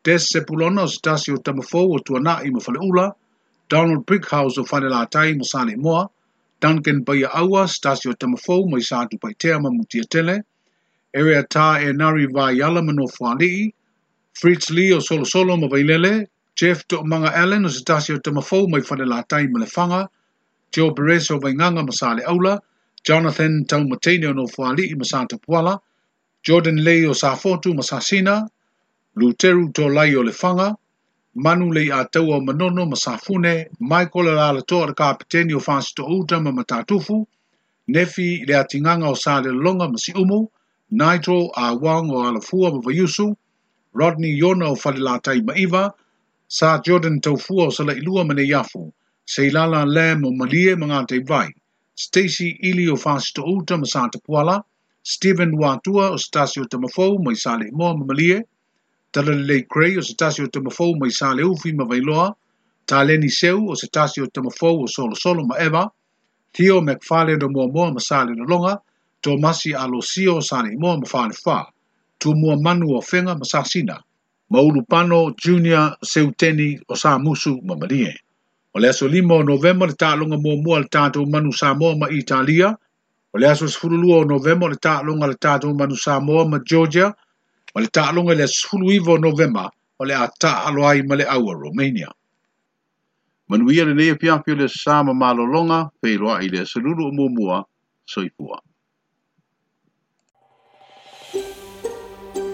Des 0.03 0.25
Sepulona 0.31 0.83
o 0.85 0.87
se 0.87 0.99
tasi 1.03 1.31
o 1.37 1.37
tamafou 1.37 1.93
o 1.99 2.21
mo 2.53 2.61
fale 2.61 2.79
ula, 2.81 3.13
Donald 3.69 4.07
Brickhouse 4.07 4.57
o 4.59 4.65
fale 4.65 4.89
latai 4.89 5.35
mo 5.37 5.45
sale 5.45 5.77
moa, 5.77 6.09
Duncan 6.61 7.03
Baia 7.05 7.29
Awa 7.29 7.69
se 7.69 7.79
tasi 7.83 8.09
o 8.09 8.15
tamafou 8.15 8.69
mo 8.71 8.79
isa 8.79 9.03
atu 9.05 9.19
paitea 9.21 9.61
ma 9.61 9.69
mutia 9.71 10.05
tele, 10.09 10.41
Area 11.15 11.43
tā 11.45 11.83
e 11.87 11.93
nari 11.93 12.27
vai 12.27 12.61
ala 12.61 12.83
mano 12.83 13.07
Fritz 14.33 14.71
Lee 14.71 14.93
o 14.95 15.01
solo 15.01 15.25
solo 15.27 15.57
mo 15.59 15.69
vailele, 15.69 16.27
Jeff 16.57 16.87
to 16.89 17.05
manga 17.05 17.37
Allen 17.37 17.67
o 17.67 17.69
se 17.69 17.85
tasi 17.85 18.15
o 18.15 18.19
tamafou 18.19 18.67
mo 18.67 18.79
i 18.79 18.81
fale 18.81 19.05
latai 19.05 19.47
mo 19.51 19.59
le 19.59 19.67
fanga, 19.67 20.09
Joe 20.73 20.95
Perez 20.95 21.31
o 21.31 21.39
vainganga 21.39 21.85
mo 21.85 21.93
sale 21.93 22.23
aula, 22.25 22.61
Jonathan 23.05 23.65
Taumatene 23.69 24.29
o 24.31 24.33
no 24.33 24.47
fuali'i 24.47 24.97
mo 24.97 25.05
sa 25.05 25.27
tupuala, 25.27 25.77
Jordan 26.43 26.77
lei 26.85 27.05
o 27.05 27.13
safotu 27.13 27.75
masasina, 27.75 28.49
Luteru 29.17 29.69
tō 29.77 29.93
lai 29.93 30.15
o 30.17 30.23
le 30.23 30.33
whanga, 30.33 30.75
Manu 31.35 31.67
lei 31.71 31.91
a 31.91 32.07
o 32.19 32.41
manono 32.41 32.87
Masafune, 32.87 33.67
Michael 33.79 34.29
a 34.29 34.33
lala 34.35 34.63
tō 34.63 34.83
ara 34.83 34.95
kāpiteni 34.95 35.53
o 35.55 35.59
whāsito 35.61 36.07
uta 36.19 36.41
ma 36.41 36.51
matatufu, 36.51 37.27
Nefi 37.89 38.47
le 38.47 38.55
atinganga 38.55 39.07
o 39.09 39.13
sāle 39.13 39.53
longa 39.53 39.87
masi 39.89 40.01
si 40.01 40.13
umu, 40.13 40.47
Nitro 40.91 41.51
a 41.55 41.75
Wang 41.77 42.11
o 42.11 42.23
alafua 42.25 42.73
ma 42.73 42.81
vayusu, 42.81 43.37
Rodney 43.93 44.39
Yona 44.41 44.71
o 44.71 44.77
falilatai 44.77 45.43
maiva, 45.45 45.91
Sa 46.49 46.81
Jordan 46.81 47.21
taufua 47.21 47.67
o 47.67 47.71
sala 47.71 47.95
ilua 47.95 48.25
mane 48.25 48.47
yafu, 48.49 48.91
Seilala 49.27 49.85
Lam 49.87 50.25
o 50.25 50.31
malie 50.31 50.75
mga 50.75 51.07
te 51.07 51.19
vai, 51.21 51.51
Stacy 51.95 52.57
Ili 52.63 52.89
o 52.89 52.95
whāsito 52.95 53.45
uta 53.47 53.77
ma 53.77 53.85
Puala. 54.25 54.63
Stephen 55.03 55.53
Wātua 55.59 56.11
o 56.15 56.17
Stasio 56.23 56.65
Tamafou 56.69 57.21
mai 57.25 57.35
sale 57.35 57.67
moa 57.73 57.95
mamalie, 57.97 58.43
Talalele 59.13 59.67
Cray 59.69 59.97
o 59.97 60.01
Stasio 60.03 60.47
Tamafou 60.53 60.97
mai 61.01 61.11
sale 61.11 61.41
ufi 61.43 61.73
ma 61.73 61.85
vailoa, 61.85 62.35
Taleni 62.87 63.31
Seu 63.31 63.59
o 63.71 63.75
Stasio 63.75 64.27
Tamafou 64.29 64.83
o 64.83 64.87
Solo 64.87 65.15
Solo 65.15 65.45
ma 65.47 65.57
Eva, 65.59 65.91
Theo 66.53 66.81
McFarlane 66.83 67.43
o 67.45 67.49
moa 67.49 67.69
moa 67.69 67.93
ma 67.93 67.99
sale 68.01 68.35
na 68.35 68.45
longa, 68.45 68.77
Tomasi 69.23 69.73
Alosio 69.75 70.37
o 70.37 70.41
sale 70.41 70.71
moa 70.77 70.99
ma 70.99 71.07
fale 71.07 71.33
fa, 71.33 71.65
Tumua 72.19 72.61
Manu 72.61 72.95
o 72.95 73.01
Fenga 73.01 73.35
ma 73.39 73.45
sasina, 73.45 73.99
Maulupano 74.53 75.35
Junior 75.43 75.97
Seuteni 76.05 76.79
o 76.89 76.95
Samusu 76.95 77.59
mamalie. 77.65 78.13
O 78.75 78.79
le 78.79 78.89
aso 78.89 79.07
lima 79.09 79.35
o 79.35 79.43
novemba 79.43 79.87
le 79.87 79.95
taalonga 79.95 80.37
moa 80.39 80.57
moa 80.63 80.79
le 80.81 80.89
tātou 80.89 81.27
manu 81.27 81.53
Samoa 81.53 81.97
ma 81.97 82.09
Italia, 82.11 82.77
o 83.33 83.39
le 83.39 83.47
aso 83.49 83.67
sefulu 83.69 83.97
lua 83.97 84.17
o 84.19 84.25
novema 84.25 84.67
o 84.67 84.69
le 84.69 84.77
taaloga 84.77 85.27
le 85.27 85.35
tatou 85.37 85.75
manu 85.75 85.97
samoa 85.97 86.45
ma 86.49 86.59
georgia 86.67 87.15
o 87.75 87.81
le 87.81 87.87
taaloga 87.87 88.33
i 88.33 88.37
le 88.39 88.45
asofulu 88.45 88.91
iva 88.91 89.13
o 89.13 89.19
novema 89.19 89.71
o 89.99 90.05
le 90.05 90.15
a 90.15 90.27
taaalo 90.39 90.87
ai 90.89 91.03
ma 91.03 91.15
le 91.15 91.25
aua 91.25 91.55
romania 91.55 92.09
manuia 93.49 93.85
lenei 93.85 94.11
apiapi 94.11 94.53
o 94.53 94.55
le 94.55 94.67
sasā 94.69 95.03
ma 95.05 95.15
malologa 95.15 95.91
peiloaʻi 96.03 96.45
i 96.45 96.49
le 96.49 96.59
asalulu 96.65 97.07
o 97.07 97.13
muamua 97.13 97.65
soifua 98.05 98.59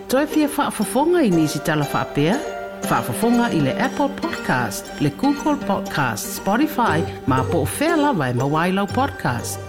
toe 0.08 0.26
fia 0.26 0.48
faafofoga 0.48 1.22
i 1.24 1.30
nisi 1.30 1.58
talafaapea 1.64 2.36
faafofoga 2.88 3.48
i 3.52 3.60
le 3.60 3.72
apple 3.80 4.08
podcast 4.20 4.92
le 5.00 5.08
google 5.16 5.56
podcast 5.66 6.36
spotify 6.36 7.00
ma 7.26 7.40
po 7.50 7.62
o 7.64 7.64
fea 7.64 7.96
lava 7.96 8.28
e 8.28 8.34
mauailau 8.34 8.86
podcast 8.86 9.65